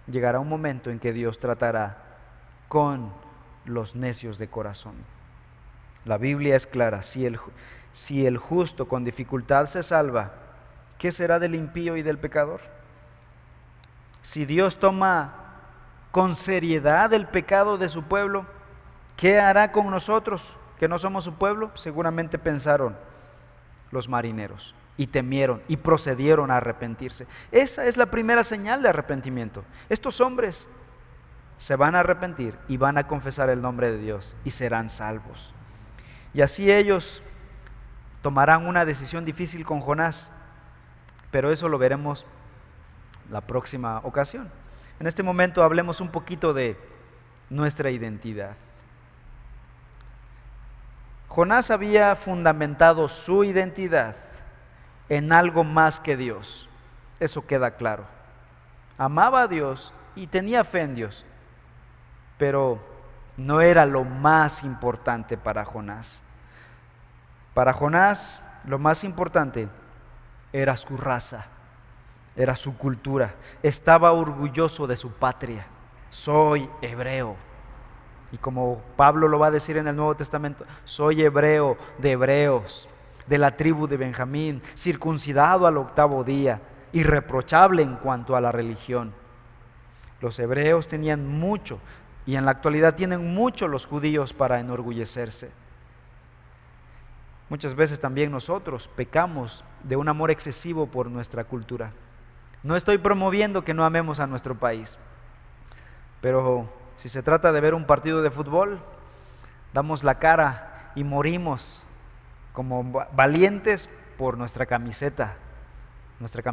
Llegará 0.07 0.39
un 0.39 0.49
momento 0.49 0.89
en 0.89 0.99
que 0.99 1.13
Dios 1.13 1.39
tratará 1.39 1.97
con 2.67 3.13
los 3.65 3.95
necios 3.95 4.37
de 4.37 4.49
corazón. 4.49 4.95
La 6.05 6.17
Biblia 6.17 6.55
es 6.55 6.67
clara, 6.67 7.01
si 7.01 7.25
el, 7.25 7.39
si 7.91 8.25
el 8.25 8.37
justo 8.37 8.87
con 8.87 9.03
dificultad 9.03 9.65
se 9.65 9.83
salva, 9.83 10.31
¿qué 10.97 11.11
será 11.11 11.39
del 11.39 11.55
impío 11.55 11.97
y 11.97 12.01
del 12.01 12.17
pecador? 12.17 12.61
Si 14.21 14.45
Dios 14.45 14.77
toma 14.77 15.35
con 16.11 16.35
seriedad 16.35 17.13
el 17.13 17.27
pecado 17.27 17.77
de 17.77 17.89
su 17.89 18.03
pueblo, 18.03 18.45
¿qué 19.15 19.39
hará 19.39 19.71
con 19.71 19.89
nosotros 19.89 20.55
que 20.79 20.87
no 20.87 20.97
somos 20.97 21.23
su 21.23 21.35
pueblo? 21.35 21.71
Seguramente 21.75 22.37
pensaron 22.39 22.95
los 23.91 24.09
marineros 24.09 24.73
y 24.97 25.07
temieron 25.07 25.61
y 25.67 25.77
procedieron 25.77 26.51
a 26.51 26.57
arrepentirse. 26.57 27.27
Esa 27.51 27.85
es 27.85 27.97
la 27.97 28.07
primera 28.07 28.43
señal 28.43 28.81
de 28.81 28.89
arrepentimiento. 28.89 29.63
Estos 29.89 30.19
hombres 30.21 30.67
se 31.57 31.75
van 31.75 31.95
a 31.95 32.01
arrepentir 32.01 32.57
y 32.67 32.77
van 32.77 32.97
a 32.97 33.07
confesar 33.07 33.49
el 33.49 33.61
nombre 33.61 33.91
de 33.91 33.97
Dios 33.97 34.35
y 34.43 34.51
serán 34.51 34.89
salvos. 34.89 35.53
Y 36.33 36.41
así 36.41 36.71
ellos 36.71 37.23
tomarán 38.21 38.67
una 38.67 38.85
decisión 38.85 39.25
difícil 39.25 39.65
con 39.65 39.81
Jonás, 39.81 40.31
pero 41.31 41.51
eso 41.51 41.69
lo 41.69 41.77
veremos 41.77 42.25
la 43.31 43.41
próxima 43.41 43.99
ocasión. 44.03 44.49
En 44.99 45.07
este 45.07 45.23
momento 45.23 45.63
hablemos 45.63 46.01
un 46.01 46.09
poquito 46.09 46.53
de 46.53 46.77
nuestra 47.49 47.89
identidad. 47.91 48.55
Jonás 51.27 51.69
había 51.69 52.15
fundamentado 52.15 53.07
su 53.09 53.43
identidad 53.43 54.15
en 55.09 55.31
algo 55.31 55.63
más 55.63 55.99
que 55.99 56.17
Dios. 56.17 56.67
Eso 57.19 57.45
queda 57.45 57.71
claro. 57.75 58.05
Amaba 58.97 59.43
a 59.43 59.47
Dios 59.47 59.93
y 60.15 60.27
tenía 60.27 60.63
fe 60.63 60.81
en 60.81 60.95
Dios, 60.95 61.25
pero 62.37 62.79
no 63.37 63.61
era 63.61 63.85
lo 63.85 64.03
más 64.03 64.63
importante 64.63 65.37
para 65.37 65.63
Jonás. 65.63 66.21
Para 67.53 67.73
Jonás 67.73 68.43
lo 68.65 68.79
más 68.79 69.03
importante 69.03 69.69
era 70.51 70.75
su 70.75 70.97
raza 70.97 71.45
era 72.37 72.55
su 72.55 72.77
cultura. 72.77 73.33
Estaba 73.63 74.11
orgulloso 74.11 74.87
de 74.87 74.95
su 74.95 75.11
patria. 75.11 75.65
Soy 76.09 76.69
hebreo. 76.81 77.35
Y 78.31 78.37
como 78.37 78.81
Pablo 78.95 79.27
lo 79.27 79.39
va 79.39 79.47
a 79.47 79.51
decir 79.51 79.77
en 79.77 79.87
el 79.87 79.95
Nuevo 79.95 80.15
Testamento, 80.15 80.65
soy 80.85 81.23
hebreo 81.23 81.77
de 81.97 82.11
hebreos, 82.11 82.87
de 83.25 83.37
la 83.37 83.57
tribu 83.57 83.87
de 83.87 83.97
Benjamín, 83.97 84.61
circuncidado 84.75 85.65
al 85.65 85.77
octavo 85.77 86.23
día, 86.23 86.61
irreprochable 86.93 87.81
en 87.81 87.95
cuanto 87.95 88.35
a 88.35 88.41
la 88.41 88.51
religión. 88.51 89.13
Los 90.21 90.39
hebreos 90.39 90.87
tenían 90.87 91.25
mucho 91.27 91.79
y 92.27 92.35
en 92.35 92.45
la 92.45 92.51
actualidad 92.51 92.93
tienen 92.95 93.33
mucho 93.33 93.69
los 93.69 93.85
judíos 93.85 94.33
para 94.33 94.59
enorgullecerse. 94.59 95.49
Muchas 97.49 97.73
veces 97.73 98.01
también 98.01 98.29
nosotros 98.31 98.89
pecamos 98.89 99.63
de 99.83 99.95
un 99.95 100.09
amor 100.09 100.29
excesivo 100.29 100.87
por 100.87 101.09
nuestra 101.09 101.45
cultura. 101.45 101.91
No 102.63 102.75
estoy 102.75 102.97
promoviendo 102.97 103.63
que 103.63 103.73
no 103.73 103.85
amemos 103.85 104.19
a 104.19 104.27
nuestro 104.27 104.55
país, 104.55 104.99
pero 106.19 106.69
si 106.97 107.07
se 107.07 107.23
trata 107.23 107.53
de 107.53 107.61
ver 107.61 107.73
un 107.73 107.85
partido 107.85 108.21
de 108.21 108.29
fútbol, 108.29 108.79
damos 109.73 110.03
la 110.03 110.19
cara 110.19 110.91
y 110.95 111.05
morimos 111.05 111.81
como 112.51 113.05
valientes 113.13 113.87
por 114.17 114.37
nuestra 114.37 114.65
camiseta, 114.65 115.35
nuestra 116.19 116.43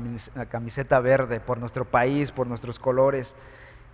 camiseta 0.48 1.00
verde, 1.00 1.40
por 1.40 1.58
nuestro 1.58 1.84
país, 1.84 2.30
por 2.30 2.46
nuestros 2.46 2.78
colores. 2.78 3.34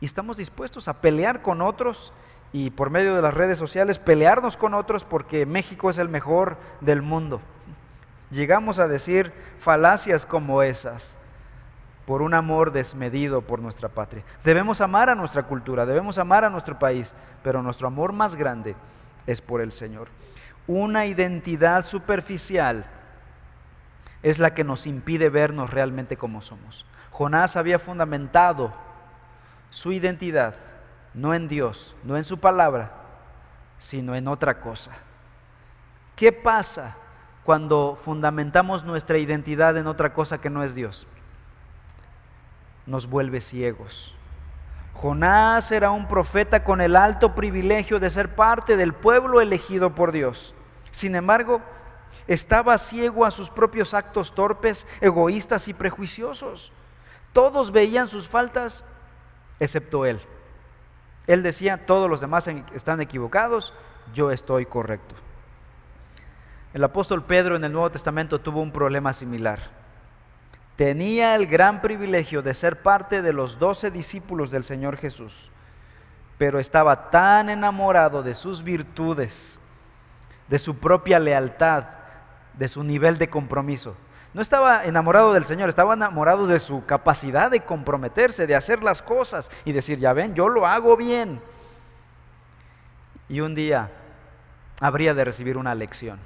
Y 0.00 0.06
estamos 0.06 0.36
dispuestos 0.36 0.88
a 0.88 1.00
pelear 1.00 1.42
con 1.42 1.60
otros 1.62 2.12
y 2.52 2.70
por 2.70 2.90
medio 2.90 3.14
de 3.14 3.22
las 3.22 3.34
redes 3.34 3.58
sociales 3.58 3.98
pelearnos 3.98 4.56
con 4.56 4.74
otros 4.74 5.04
porque 5.04 5.46
México 5.46 5.90
es 5.90 5.98
el 5.98 6.08
mejor 6.08 6.56
del 6.80 7.02
mundo. 7.02 7.40
Llegamos 8.30 8.78
a 8.78 8.88
decir 8.88 9.32
falacias 9.58 10.24
como 10.24 10.62
esas 10.62 11.18
por 12.06 12.22
un 12.22 12.34
amor 12.34 12.72
desmedido 12.72 13.42
por 13.42 13.60
nuestra 13.60 13.88
patria. 13.88 14.24
Debemos 14.42 14.80
amar 14.80 15.10
a 15.10 15.14
nuestra 15.14 15.44
cultura, 15.44 15.86
debemos 15.86 16.18
amar 16.18 16.44
a 16.44 16.50
nuestro 16.50 16.78
país, 16.78 17.14
pero 17.42 17.62
nuestro 17.62 17.86
amor 17.86 18.12
más 18.12 18.36
grande 18.36 18.74
es 19.26 19.40
por 19.40 19.60
el 19.60 19.70
Señor. 19.70 20.08
Una 20.66 21.06
identidad 21.06 21.84
superficial 21.84 22.86
es 24.22 24.38
la 24.38 24.54
que 24.54 24.64
nos 24.64 24.86
impide 24.86 25.28
vernos 25.28 25.70
realmente 25.70 26.16
como 26.16 26.42
somos. 26.42 26.84
Jonás 27.10 27.56
había 27.56 27.78
fundamentado 27.78 28.72
su 29.70 29.92
identidad 29.92 30.54
no 31.14 31.34
en 31.34 31.48
Dios, 31.48 31.94
no 32.04 32.16
en 32.16 32.24
su 32.24 32.38
palabra, 32.38 32.92
sino 33.78 34.14
en 34.14 34.28
otra 34.28 34.60
cosa. 34.60 34.92
¿Qué 36.14 36.32
pasa 36.32 36.96
cuando 37.44 37.96
fundamentamos 37.96 38.84
nuestra 38.84 39.18
identidad 39.18 39.76
en 39.76 39.86
otra 39.86 40.12
cosa 40.12 40.40
que 40.40 40.50
no 40.50 40.62
es 40.62 40.74
Dios? 40.74 41.06
nos 42.90 43.08
vuelve 43.08 43.40
ciegos. 43.40 44.14
Jonás 44.94 45.72
era 45.72 45.92
un 45.92 46.08
profeta 46.08 46.64
con 46.64 46.80
el 46.80 46.96
alto 46.96 47.34
privilegio 47.34 47.98
de 48.00 48.10
ser 48.10 48.34
parte 48.34 48.76
del 48.76 48.92
pueblo 48.92 49.40
elegido 49.40 49.94
por 49.94 50.12
Dios. 50.12 50.54
Sin 50.90 51.14
embargo, 51.14 51.62
estaba 52.26 52.76
ciego 52.76 53.24
a 53.24 53.30
sus 53.30 53.48
propios 53.48 53.94
actos 53.94 54.34
torpes, 54.34 54.86
egoístas 55.00 55.68
y 55.68 55.74
prejuiciosos. 55.74 56.72
Todos 57.32 57.70
veían 57.70 58.08
sus 58.08 58.28
faltas, 58.28 58.84
excepto 59.60 60.04
él. 60.04 60.18
Él 61.28 61.44
decía, 61.44 61.86
todos 61.86 62.10
los 62.10 62.20
demás 62.20 62.48
están 62.74 63.00
equivocados, 63.00 63.72
yo 64.12 64.32
estoy 64.32 64.66
correcto. 64.66 65.14
El 66.74 66.82
apóstol 66.82 67.24
Pedro 67.24 67.54
en 67.54 67.62
el 67.62 67.72
Nuevo 67.72 67.90
Testamento 67.90 68.40
tuvo 68.40 68.60
un 68.60 68.72
problema 68.72 69.12
similar 69.12 69.80
tenía 70.80 71.36
el 71.36 71.46
gran 71.46 71.82
privilegio 71.82 72.40
de 72.40 72.54
ser 72.54 72.80
parte 72.80 73.20
de 73.20 73.34
los 73.34 73.58
doce 73.58 73.90
discípulos 73.90 74.50
del 74.50 74.64
Señor 74.64 74.96
Jesús, 74.96 75.50
pero 76.38 76.58
estaba 76.58 77.10
tan 77.10 77.50
enamorado 77.50 78.22
de 78.22 78.32
sus 78.32 78.62
virtudes, 78.64 79.60
de 80.48 80.58
su 80.58 80.78
propia 80.78 81.18
lealtad, 81.18 81.84
de 82.54 82.66
su 82.66 82.82
nivel 82.82 83.18
de 83.18 83.28
compromiso. 83.28 83.94
No 84.32 84.42
estaba 84.42 84.84
enamorado 84.84 85.32
del 85.32 85.44
Señor, 85.44 85.68
estaba 85.68 85.94
enamorado 85.94 86.46
de 86.46 86.58
su 86.58 86.84
capacidad 86.86 87.50
de 87.50 87.60
comprometerse, 87.60 88.46
de 88.46 88.54
hacer 88.54 88.82
las 88.82 89.02
cosas 89.02 89.50
y 89.64 89.72
decir, 89.72 89.98
ya 89.98 90.12
ven, 90.12 90.34
yo 90.34 90.48
lo 90.48 90.66
hago 90.66 90.96
bien. 90.96 91.40
Y 93.28 93.40
un 93.40 93.54
día 93.54 93.90
habría 94.80 95.14
de 95.14 95.24
recibir 95.24 95.56
una 95.56 95.74
lección. 95.74 96.18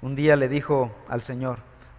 Un 0.00 0.16
día 0.16 0.34
le 0.34 0.48
dijo 0.48 0.90
al 1.08 1.22
Señor, 1.22 1.58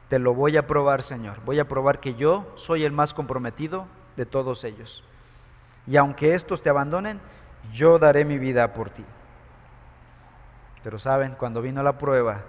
te 0.09 0.19
lo 0.19 0.33
voy 0.33 0.57
a 0.57 0.67
probar, 0.67 1.01
Señor. 1.01 1.39
Voy 1.45 1.59
a 1.59 1.67
probar 1.67 1.99
que 1.99 2.15
yo 2.15 2.51
soy 2.55 2.83
el 2.83 2.91
más 2.91 3.13
comprometido 3.13 3.87
de 4.17 4.25
todos 4.25 4.65
ellos. 4.65 5.03
Y 5.87 5.95
aunque 5.95 6.33
estos 6.33 6.61
te 6.61 6.69
abandonen, 6.69 7.21
yo 7.71 7.99
daré 7.99 8.25
mi 8.25 8.37
vida 8.37 8.73
por 8.73 8.89
ti. 8.89 9.05
Pero 10.83 10.99
saben, 10.99 11.35
cuando 11.35 11.61
vino 11.61 11.81
la 11.81 11.97
prueba, 11.97 12.41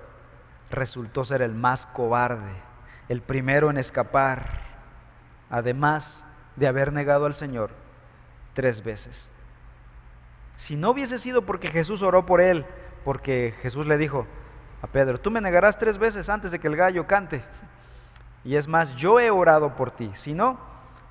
resultó 0.74 1.24
ser 1.24 1.42
el 1.42 1.54
más 1.54 1.86
cobarde, 1.86 2.52
el 3.08 3.20
primero 3.22 3.70
en 3.70 3.78
escapar, 3.78 4.60
además 5.50 6.24
de 6.56 6.66
haber 6.66 6.92
negado 6.92 7.26
al 7.26 7.34
Señor 7.34 7.70
tres 8.54 8.84
veces. 8.84 9.28
Si 10.56 10.76
no 10.76 10.90
hubiese 10.90 11.18
sido 11.18 11.42
porque 11.42 11.68
Jesús 11.68 12.02
oró 12.02 12.26
por 12.26 12.40
él, 12.40 12.64
porque 13.04 13.54
Jesús 13.60 13.86
le 13.86 13.98
dijo, 13.98 14.26
a 14.82 14.86
Pedro, 14.86 15.18
tú 15.18 15.30
me 15.30 15.40
negarás 15.40 15.78
tres 15.78 15.98
veces 15.98 16.28
antes 16.28 16.50
de 16.50 16.58
que 16.58 16.68
el 16.68 16.76
gallo 16.76 17.06
cante. 17.06 17.42
Y 18.44 18.56
es 18.56 18.68
más, 18.68 18.94
yo 18.94 19.18
he 19.18 19.30
orado 19.30 19.74
por 19.74 19.90
ti. 19.90 20.10
Si 20.14 20.34
no, 20.34 20.58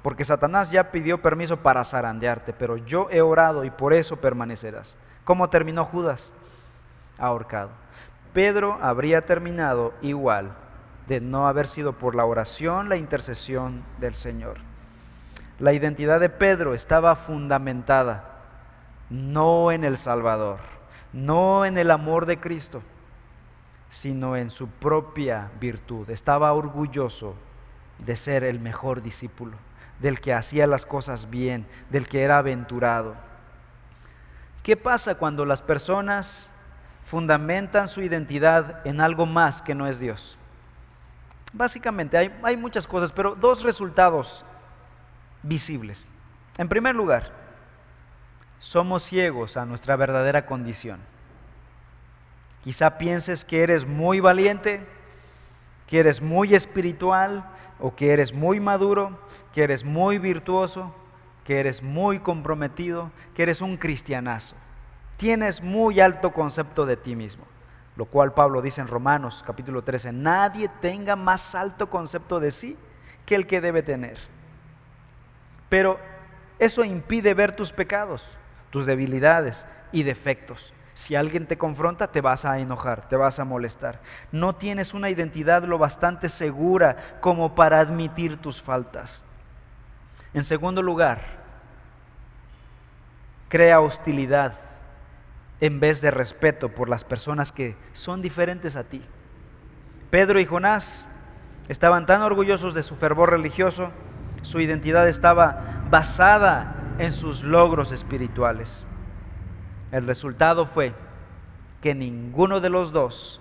porque 0.04 0.24
Satanás 0.24 0.70
ya 0.70 0.92
pidió 0.92 1.22
permiso 1.22 1.58
para 1.58 1.84
zarandearte, 1.84 2.54
pero 2.54 2.78
yo 2.78 3.08
he 3.10 3.22
orado 3.22 3.64
y 3.64 3.72
por 3.72 3.94
eso 3.94 4.18
permanecerás. 4.18 4.96
¿Cómo 5.24 5.50
terminó 5.50 5.86
Judas? 5.86 6.32
Ahorcado. 7.18 7.70
Pedro 8.34 8.80
habría 8.82 9.22
terminado 9.22 9.94
igual 10.02 10.54
de 11.08 11.22
no 11.22 11.48
haber 11.48 11.68
sido 11.68 11.94
por 11.94 12.16
la 12.16 12.26
oración, 12.26 12.90
la 12.90 12.96
intercesión 12.96 13.84
del 14.00 14.16
Señor. 14.16 14.58
La 15.60 15.74
identidad 15.74 16.20
de 16.20 16.30
Pedro 16.30 16.74
estaba 16.74 17.16
fundamentada 17.16 18.30
no 19.10 19.72
en 19.72 19.84
el 19.84 19.98
Salvador, 19.98 20.60
no 21.12 21.66
en 21.66 21.78
el 21.78 21.92
amor 21.92 22.26
de 22.26 22.40
Cristo, 22.40 22.82
sino 23.90 24.36
en 24.36 24.50
su 24.50 24.68
propia 24.68 25.52
virtud. 25.60 26.10
Estaba 26.10 26.52
orgulloso 26.54 27.36
de 28.00 28.16
ser 28.16 28.44
el 28.44 28.60
mejor 28.60 29.04
discípulo, 29.04 29.58
del 30.00 30.20
que 30.20 30.34
hacía 30.34 30.66
las 30.66 30.86
cosas 30.86 31.30
bien, 31.30 31.68
del 31.92 32.08
que 32.08 32.24
era 32.24 32.40
aventurado. 32.40 33.16
¿Qué 34.64 34.76
pasa 34.78 35.16
cuando 35.16 35.46
las 35.46 35.62
personas 35.62 36.50
fundamentan 37.04 37.88
su 37.88 38.02
identidad 38.02 38.86
en 38.86 39.02
algo 39.02 39.26
más 39.26 39.62
que 39.62 39.76
no 39.76 39.88
es 39.88 40.00
Dios? 40.00 40.38
Básicamente 41.54 42.18
hay, 42.18 42.58
muchas 42.58 42.88
cosas, 42.88 43.12
pero 43.12 43.36
dos 43.36 43.62
resultados 43.62 44.44
visibles. 45.44 46.08
En 46.58 46.68
primer 46.68 46.96
lugar, 46.96 47.32
somos 48.60 49.04
ciegos 49.04 49.56
a 49.56 49.66
nuestra 49.66 49.96
verdadera 49.96 50.48
condición. 50.48 51.00
Quizá 52.64 52.98
pienses 52.98 53.46
que 53.46 53.62
eres 53.62 53.86
muy 53.86 54.20
valiente, 54.20 54.82
que 55.86 56.00
eres 56.00 56.22
muy 56.22 56.56
espiritual 56.56 57.46
o 57.80 57.96
que 57.96 58.14
eres 58.14 58.34
muy 58.34 58.60
maduro, 58.60 59.20
que 59.54 59.64
eres 59.64 59.84
muy 59.84 60.18
virtuoso, 60.18 60.96
que 61.44 61.60
eres 61.60 61.84
muy 61.84 62.20
comprometido, 62.20 63.12
que 63.36 63.44
eres 63.44 63.62
un 63.62 63.78
cristianazo. 63.78 64.56
Tienes 65.18 65.62
muy 65.62 66.00
alto 66.00 66.32
concepto 66.32 66.86
de 66.86 66.98
ti 66.98 67.16
mismo, 67.16 67.46
lo 67.96 68.06
cual 68.06 68.34
Pablo 68.34 68.62
dice 68.62 68.82
en 68.82 68.88
Romanos 68.88 69.44
capítulo 69.46 69.84
13, 69.84 70.12
nadie 70.12 70.70
tenga 70.82 71.16
más 71.16 71.56
alto 71.56 71.90
concepto 71.90 72.40
de 72.40 72.52
sí 72.52 72.78
que 73.26 73.36
el 73.36 73.48
que 73.48 73.62
debe 73.62 73.84
tener. 73.84 74.18
Pero 75.70 76.00
eso 76.60 76.84
impide 76.84 77.34
ver 77.34 77.56
tus 77.56 77.72
pecados, 77.72 78.38
tus 78.70 78.86
debilidades 78.86 79.66
y 79.92 80.04
defectos. 80.04 80.74
Si 80.94 81.16
alguien 81.16 81.48
te 81.48 81.58
confronta, 81.58 82.12
te 82.12 82.22
vas 82.22 82.46
a 82.46 82.60
enojar, 82.60 83.08
te 83.10 83.16
vas 83.16 83.40
a 83.40 83.46
molestar. 83.46 84.00
No 84.32 84.56
tienes 84.56 84.94
una 84.94 85.10
identidad 85.10 85.64
lo 85.64 85.78
bastante 85.80 86.30
segura 86.30 87.18
como 87.20 87.56
para 87.56 87.80
admitir 87.80 88.38
tus 88.38 88.62
faltas. 88.62 89.24
En 90.34 90.44
segundo 90.44 90.82
lugar, 90.82 91.22
crea 93.50 93.80
hostilidad 93.80 94.54
en 95.64 95.80
vez 95.80 96.02
de 96.02 96.12
respeto 96.12 96.68
por 96.68 96.90
las 96.90 97.06
personas 97.06 97.54
que 97.54 97.78
son 97.94 98.22
diferentes 98.22 98.76
a 98.76 98.84
ti. 98.84 99.02
Pedro 100.10 100.42
y 100.42 100.46
Jonás 100.46 101.08
estaban 101.70 102.06
tan 102.06 102.22
orgullosos 102.22 102.74
de 102.74 102.84
su 102.84 102.98
fervor 102.98 103.30
religioso, 103.30 103.90
su 104.42 104.60
identidad 104.60 105.08
estaba 105.08 105.86
basada 105.90 106.76
en 106.98 107.12
sus 107.12 107.44
logros 107.44 107.94
espirituales. 107.94 108.86
El 109.94 110.06
resultado 110.06 110.66
fue 110.66 110.94
que 111.80 111.96
ninguno 111.96 112.60
de 112.60 112.70
los 112.70 112.92
dos 112.92 113.40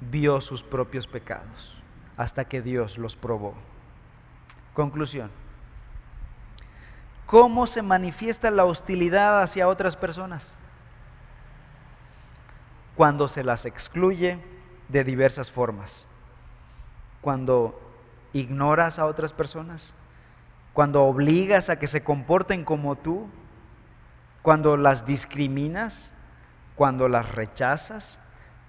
vio 0.00 0.40
sus 0.40 0.62
propios 0.62 1.08
pecados 1.08 1.82
hasta 2.16 2.44
que 2.44 2.62
Dios 2.62 2.96
los 2.96 3.16
probó. 3.16 3.54
Conclusión. 4.72 5.32
¿Cómo 7.26 7.66
se 7.66 7.82
manifiesta 7.82 8.52
la 8.52 8.64
hostilidad 8.66 9.42
hacia 9.42 9.66
otras 9.66 9.96
personas? 9.96 10.54
Cuando 13.00 13.28
se 13.28 13.44
las 13.44 13.64
excluye 13.64 14.38
de 14.90 15.04
diversas 15.04 15.50
formas. 15.50 16.06
Cuando 17.22 17.80
ignoras 18.34 18.98
a 18.98 19.06
otras 19.06 19.32
personas. 19.32 19.94
Cuando 20.74 21.04
obligas 21.04 21.70
a 21.70 21.78
que 21.78 21.86
se 21.86 22.04
comporten 22.04 22.62
como 22.62 22.96
tú 22.96 23.26
cuando 24.42 24.76
las 24.76 25.06
discriminas, 25.06 26.12
cuando 26.76 27.08
las 27.08 27.34
rechazas, 27.34 28.18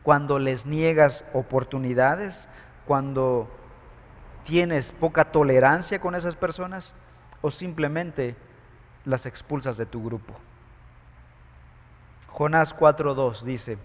cuando 0.02 0.40
les 0.40 0.66
niegas 0.66 1.26
oportunidades, 1.34 2.48
cuando 2.88 3.50
tienes 4.46 4.94
poca 4.94 5.26
tolerancia 5.26 6.00
con 6.00 6.16
esas 6.16 6.38
personas 6.38 6.94
o 7.42 7.52
simplemente 7.52 8.38
las 9.04 9.26
expulsas 9.26 9.76
de 9.76 9.88
tu 9.88 10.02
grupo. 10.02 10.34
Jonás 12.30 12.74
4.2 12.74 13.42
dice, 13.42 13.78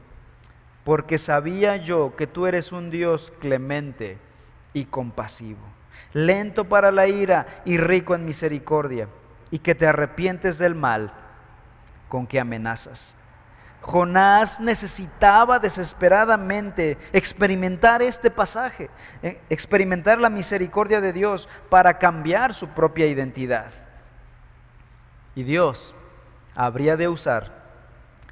porque 0.86 1.18
sabía 1.18 1.78
yo 1.78 2.14
que 2.14 2.28
tú 2.28 2.46
eres 2.46 2.70
un 2.70 2.90
Dios 2.90 3.32
clemente 3.40 4.18
y 4.72 4.84
compasivo, 4.84 5.58
lento 6.12 6.66
para 6.66 6.92
la 6.92 7.08
ira 7.08 7.60
y 7.64 7.76
rico 7.76 8.14
en 8.14 8.24
misericordia, 8.24 9.08
y 9.50 9.58
que 9.58 9.74
te 9.74 9.88
arrepientes 9.88 10.58
del 10.58 10.76
mal 10.76 11.12
con 12.08 12.24
que 12.24 12.38
amenazas. 12.38 13.16
Jonás 13.80 14.60
necesitaba 14.60 15.58
desesperadamente 15.58 16.98
experimentar 17.12 18.00
este 18.00 18.30
pasaje, 18.30 18.88
eh, 19.24 19.40
experimentar 19.50 20.20
la 20.20 20.30
misericordia 20.30 21.00
de 21.00 21.12
Dios 21.12 21.48
para 21.68 21.98
cambiar 21.98 22.54
su 22.54 22.68
propia 22.68 23.08
identidad. 23.08 23.72
Y 25.34 25.42
Dios 25.42 25.96
habría 26.54 26.96
de 26.96 27.08
usar 27.08 27.50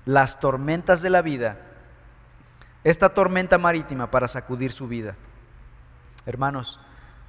las 0.05 0.38
tormentas 0.38 1.03
de 1.03 1.11
la 1.11 1.21
vida, 1.21 1.57
esta 2.85 3.09
tormenta 3.09 3.59
marítima 3.59 4.11
para 4.11 4.29
sacudir 4.29 4.70
su 4.70 4.87
vida. 4.87 5.16
Hermanos, 6.27 6.79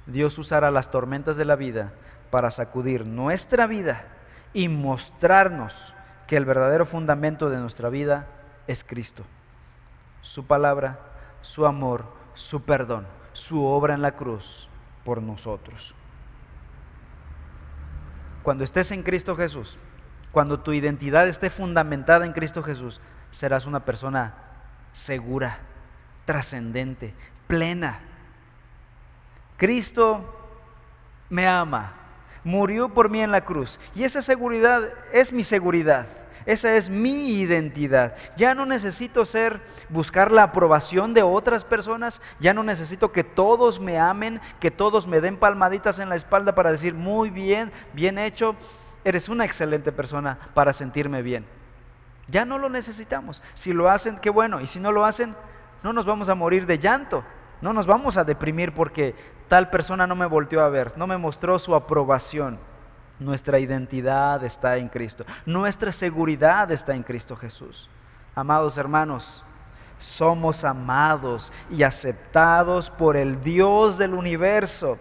Dios 0.06 0.38
usará 0.38 0.70
las 0.70 0.90
tormentas 0.90 1.36
de 1.36 1.46
la 1.46 1.56
vida 1.56 1.92
para 2.30 2.50
sacudir 2.50 3.06
nuestra 3.06 3.66
vida 3.66 4.04
y 4.52 4.68
mostrarnos 4.68 5.94
que 6.26 6.36
el 6.36 6.44
verdadero 6.44 6.86
fundamento 6.86 7.50
de 7.50 7.56
nuestra 7.56 7.88
vida 7.88 8.26
es 8.66 8.84
Cristo. 8.84 9.24
Su 10.20 10.46
palabra, 10.46 10.98
su 11.40 11.66
amor, 11.66 12.04
su 12.34 12.62
perdón, 12.62 13.06
su 13.32 13.64
obra 13.64 13.94
en 13.94 14.02
la 14.02 14.12
cruz 14.12 14.68
por 15.04 15.22
nosotros. 15.22 15.94
Cuando 18.42 18.64
estés 18.64 18.92
en 18.92 19.02
Cristo 19.02 19.36
Jesús, 19.36 19.78
cuando 20.32 20.60
tu 20.60 20.72
identidad 20.72 21.26
esté 21.26 21.48
fundamentada 21.48 22.26
en 22.26 22.32
Cristo 22.32 22.62
Jesús, 22.62 23.00
serás 23.30 23.66
una 23.66 23.84
persona 23.84 24.34
segura, 24.96 25.58
trascendente, 26.24 27.12
plena. 27.46 28.00
Cristo 29.58 30.24
me 31.28 31.46
ama, 31.46 31.92
murió 32.42 32.88
por 32.88 33.10
mí 33.10 33.20
en 33.20 33.30
la 33.30 33.44
cruz. 33.44 33.78
Y 33.94 34.04
esa 34.04 34.22
seguridad 34.22 34.88
es 35.12 35.32
mi 35.32 35.42
seguridad. 35.42 36.06
Esa 36.46 36.76
es 36.76 36.88
mi 36.88 37.28
identidad. 37.32 38.16
Ya 38.36 38.54
no 38.54 38.64
necesito 38.64 39.26
ser, 39.26 39.60
buscar 39.90 40.30
la 40.30 40.44
aprobación 40.44 41.12
de 41.12 41.22
otras 41.22 41.62
personas. 41.62 42.22
Ya 42.40 42.54
no 42.54 42.62
necesito 42.62 43.12
que 43.12 43.24
todos 43.24 43.80
me 43.80 43.98
amen, 43.98 44.40
que 44.60 44.70
todos 44.70 45.06
me 45.06 45.20
den 45.20 45.36
palmaditas 45.36 45.98
en 45.98 46.08
la 46.08 46.16
espalda 46.16 46.54
para 46.54 46.72
decir, 46.72 46.94
muy 46.94 47.28
bien, 47.28 47.70
bien 47.92 48.16
hecho. 48.16 48.56
Eres 49.04 49.28
una 49.28 49.44
excelente 49.44 49.92
persona 49.92 50.38
para 50.54 50.72
sentirme 50.72 51.20
bien. 51.20 51.44
Ya 52.28 52.44
no 52.44 52.58
lo 52.58 52.68
necesitamos. 52.68 53.42
Si 53.54 53.72
lo 53.72 53.88
hacen, 53.88 54.18
qué 54.18 54.30
bueno. 54.30 54.60
Y 54.60 54.66
si 54.66 54.80
no 54.80 54.92
lo 54.92 55.04
hacen, 55.04 55.34
no 55.82 55.92
nos 55.92 56.06
vamos 56.06 56.28
a 56.28 56.34
morir 56.34 56.66
de 56.66 56.78
llanto. 56.78 57.24
No 57.60 57.72
nos 57.72 57.86
vamos 57.86 58.16
a 58.16 58.24
deprimir 58.24 58.72
porque 58.72 59.14
tal 59.48 59.70
persona 59.70 60.06
no 60.06 60.14
me 60.14 60.26
volteó 60.26 60.60
a 60.60 60.68
ver, 60.68 60.92
no 60.96 61.06
me 61.06 61.16
mostró 61.16 61.58
su 61.58 61.74
aprobación. 61.74 62.58
Nuestra 63.18 63.58
identidad 63.58 64.44
está 64.44 64.76
en 64.76 64.88
Cristo, 64.88 65.24
nuestra 65.46 65.90
seguridad 65.90 66.70
está 66.70 66.94
en 66.94 67.02
Cristo 67.02 67.34
Jesús. 67.34 67.88
Amados 68.34 68.76
hermanos, 68.76 69.42
somos 69.98 70.64
amados 70.64 71.50
y 71.70 71.82
aceptados 71.82 72.90
por 72.90 73.16
el 73.16 73.42
Dios 73.42 73.96
del 73.96 74.12
universo. 74.12 74.98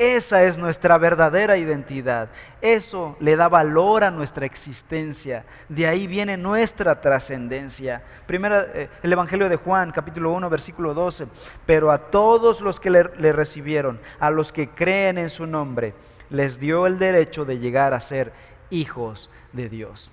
Esa 0.00 0.44
es 0.44 0.56
nuestra 0.56 0.96
verdadera 0.96 1.58
identidad. 1.58 2.30
Eso 2.62 3.18
le 3.20 3.36
da 3.36 3.50
valor 3.50 4.02
a 4.02 4.10
nuestra 4.10 4.46
existencia. 4.46 5.44
De 5.68 5.86
ahí 5.86 6.06
viene 6.06 6.38
nuestra 6.38 7.02
trascendencia. 7.02 8.02
Primera, 8.26 8.66
eh, 8.72 8.88
el 9.02 9.12
Evangelio 9.12 9.50
de 9.50 9.56
Juan, 9.56 9.92
capítulo 9.92 10.32
1, 10.32 10.48
versículo 10.48 10.94
12. 10.94 11.26
Pero 11.66 11.90
a 11.90 11.98
todos 11.98 12.62
los 12.62 12.80
que 12.80 12.88
le, 12.88 13.10
le 13.18 13.34
recibieron, 13.34 14.00
a 14.18 14.30
los 14.30 14.52
que 14.52 14.70
creen 14.70 15.18
en 15.18 15.28
su 15.28 15.46
nombre, 15.46 15.92
les 16.30 16.58
dio 16.58 16.86
el 16.86 16.98
derecho 16.98 17.44
de 17.44 17.58
llegar 17.58 17.92
a 17.92 18.00
ser 18.00 18.32
hijos 18.70 19.28
de 19.52 19.68
Dios. 19.68 20.10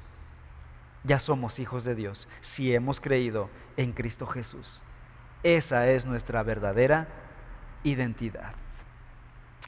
Ya 1.05 1.17
somos 1.17 1.59
hijos 1.59 1.85
de 1.85 1.95
Dios 1.95 2.27
si 2.41 2.75
hemos 2.75 2.99
creído 2.99 3.49
en 3.77 3.93
Cristo 3.93 4.27
Jesús. 4.27 4.81
Esa 5.43 5.87
es 5.87 6.05
nuestra 6.05 6.43
verdadera 6.43 7.07
identidad. 7.85 8.66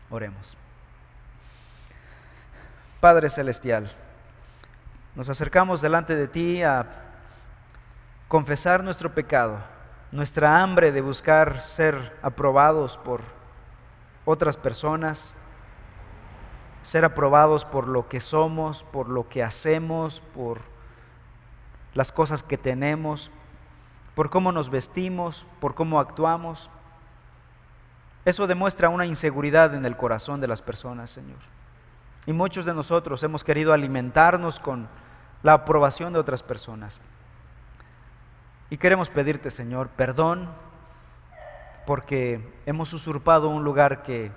Oremos. 0.10 0.58
Padre 3.00 3.30
Celestial, 3.30 3.90
nos 5.16 5.30
acercamos 5.30 5.82
delante 5.82 6.16
de 6.16 6.28
ti 6.28 6.64
a 6.64 6.86
confesar 8.28 8.84
nuestro 8.84 9.14
pecado, 9.14 9.60
nuestra 10.12 10.62
hambre 10.62 10.92
de 10.92 11.02
buscar 11.02 11.62
ser 11.62 12.18
aprobados 12.22 12.98
por 12.98 13.22
otras 14.26 14.58
personas, 14.58 15.34
ser 16.84 17.06
aprobados 17.06 17.66
por 17.66 17.88
lo 17.88 18.08
que 18.08 18.20
somos, 18.20 18.84
por 18.84 19.10
lo 19.10 19.28
que 19.30 19.44
hacemos, 19.44 20.22
por 20.34 20.60
las 21.94 22.12
cosas 22.12 22.44
que 22.44 22.58
tenemos, 22.58 23.32
por 24.16 24.30
cómo 24.30 24.52
nos 24.52 24.70
vestimos, 24.70 25.46
por 25.60 25.74
cómo 25.74 26.00
actuamos. 26.00 26.70
Eso 28.26 28.48
demuestra 28.48 28.90
una 28.90 29.06
inseguridad 29.06 29.74
en 29.76 29.86
el 29.86 29.96
corazón 29.96 30.42
de 30.42 30.48
las 30.48 30.62
personas, 30.62 31.10
Señor. 31.10 31.40
Y 32.26 32.34
muchos 32.34 32.66
de 32.66 32.74
nosotros 32.74 33.24
hemos 33.24 33.44
querido 33.44 33.74
alimentarnos 33.74 34.60
con 34.60 34.88
la 35.42 35.54
aprobación 35.54 36.14
de 36.14 36.20
otras 36.20 36.44
personas. 36.44 37.00
Y 38.70 38.78
queremos 38.78 39.10
pedirte, 39.10 39.50
Señor, 39.50 39.90
perdón 39.90 40.50
porque 41.86 42.40
hemos 42.68 42.94
usurpado 42.94 43.50
un 43.50 43.64
lugar 43.64 44.04
que, 44.04 44.32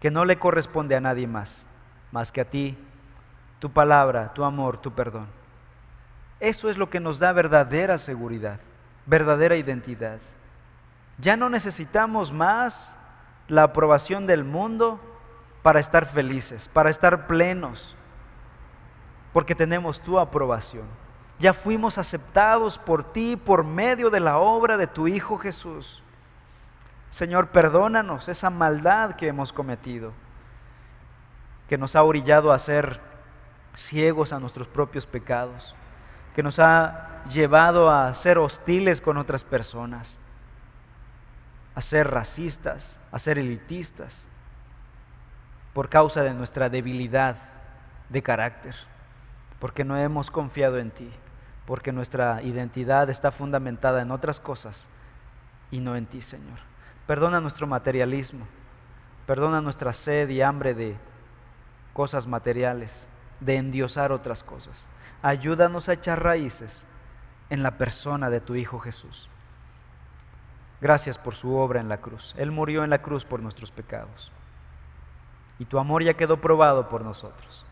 que 0.00 0.10
no 0.10 0.24
le 0.24 0.38
corresponde 0.38 0.96
a 0.96 1.00
nadie 1.00 1.26
más, 1.26 1.66
más 2.10 2.32
que 2.32 2.40
a 2.40 2.46
ti, 2.46 2.78
tu 3.58 3.70
palabra, 3.70 4.32
tu 4.32 4.44
amor, 4.44 4.78
tu 4.78 4.92
perdón. 4.92 5.26
Eso 6.38 6.70
es 6.70 6.78
lo 6.78 6.88
que 6.88 7.00
nos 7.00 7.18
da 7.18 7.32
verdadera 7.32 7.98
seguridad, 7.98 8.60
verdadera 9.04 9.56
identidad. 9.56 10.20
Ya 11.18 11.36
no 11.36 11.50
necesitamos 11.50 12.32
más 12.32 12.94
la 13.50 13.64
aprobación 13.64 14.26
del 14.26 14.44
mundo 14.44 15.00
para 15.62 15.80
estar 15.80 16.06
felices, 16.06 16.68
para 16.68 16.88
estar 16.88 17.26
plenos, 17.26 17.96
porque 19.32 19.54
tenemos 19.54 20.00
tu 20.00 20.18
aprobación. 20.18 20.84
Ya 21.40 21.52
fuimos 21.52 21.98
aceptados 21.98 22.78
por 22.78 23.02
ti 23.12 23.36
por 23.36 23.64
medio 23.64 24.08
de 24.08 24.20
la 24.20 24.38
obra 24.38 24.76
de 24.76 24.86
tu 24.86 25.08
Hijo 25.08 25.36
Jesús. 25.36 26.02
Señor, 27.10 27.48
perdónanos 27.48 28.28
esa 28.28 28.50
maldad 28.50 29.16
que 29.16 29.26
hemos 29.26 29.52
cometido, 29.52 30.12
que 31.68 31.76
nos 31.76 31.96
ha 31.96 32.04
orillado 32.04 32.52
a 32.52 32.58
ser 32.58 33.00
ciegos 33.74 34.32
a 34.32 34.38
nuestros 34.38 34.68
propios 34.68 35.06
pecados, 35.06 35.74
que 36.36 36.42
nos 36.44 36.60
ha 36.60 37.24
llevado 37.32 37.90
a 37.90 38.14
ser 38.14 38.38
hostiles 38.38 39.00
con 39.00 39.16
otras 39.16 39.42
personas, 39.42 40.18
a 41.74 41.80
ser 41.80 42.10
racistas, 42.10 42.99
a 43.12 43.18
ser 43.18 43.38
elitistas, 43.38 44.26
por 45.72 45.88
causa 45.88 46.22
de 46.22 46.34
nuestra 46.34 46.68
debilidad 46.68 47.36
de 48.08 48.22
carácter, 48.22 48.74
porque 49.58 49.84
no 49.84 49.96
hemos 49.96 50.30
confiado 50.30 50.78
en 50.78 50.90
ti, 50.90 51.10
porque 51.66 51.92
nuestra 51.92 52.42
identidad 52.42 53.08
está 53.10 53.30
fundamentada 53.30 54.02
en 54.02 54.10
otras 54.10 54.40
cosas 54.40 54.88
y 55.70 55.80
no 55.80 55.96
en 55.96 56.06
ti, 56.06 56.22
Señor. 56.22 56.58
Perdona 57.06 57.40
nuestro 57.40 57.66
materialismo. 57.66 58.46
Perdona 59.26 59.60
nuestra 59.60 59.92
sed 59.92 60.28
y 60.28 60.42
hambre 60.42 60.74
de 60.74 60.96
cosas 61.92 62.26
materiales, 62.26 63.06
de 63.38 63.56
endiosar 63.56 64.10
otras 64.10 64.42
cosas. 64.42 64.88
Ayúdanos 65.22 65.88
a 65.88 65.92
echar 65.92 66.22
raíces 66.22 66.84
en 67.48 67.62
la 67.62 67.78
persona 67.78 68.30
de 68.30 68.40
tu 68.40 68.56
Hijo 68.56 68.80
Jesús. 68.80 69.28
Gracias 70.80 71.18
por 71.18 71.34
su 71.34 71.54
obra 71.56 71.80
en 71.80 71.88
la 71.88 71.98
cruz. 71.98 72.34
Él 72.38 72.50
murió 72.50 72.84
en 72.84 72.90
la 72.90 73.02
cruz 73.02 73.24
por 73.24 73.40
nuestros 73.40 73.70
pecados. 73.70 74.32
Y 75.58 75.66
tu 75.66 75.78
amor 75.78 76.02
ya 76.02 76.14
quedó 76.14 76.40
probado 76.40 76.88
por 76.88 77.02
nosotros. 77.02 77.66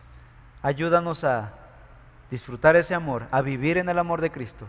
Ayúdanos 0.61 1.23
a 1.23 1.53
disfrutar 2.29 2.75
ese 2.75 2.93
amor, 2.93 3.27
a 3.31 3.41
vivir 3.41 3.77
en 3.77 3.89
el 3.89 3.97
amor 3.97 4.21
de 4.21 4.31
Cristo 4.31 4.67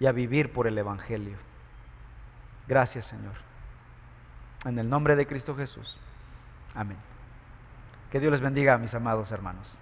y 0.00 0.06
a 0.06 0.12
vivir 0.12 0.52
por 0.52 0.66
el 0.66 0.76
Evangelio. 0.76 1.36
Gracias 2.66 3.04
Señor. 3.04 3.34
En 4.64 4.78
el 4.78 4.90
nombre 4.90 5.14
de 5.14 5.26
Cristo 5.26 5.54
Jesús. 5.54 5.98
Amén. 6.74 6.98
Que 8.10 8.18
Dios 8.18 8.32
les 8.32 8.40
bendiga, 8.40 8.78
mis 8.78 8.94
amados 8.94 9.30
hermanos. 9.30 9.78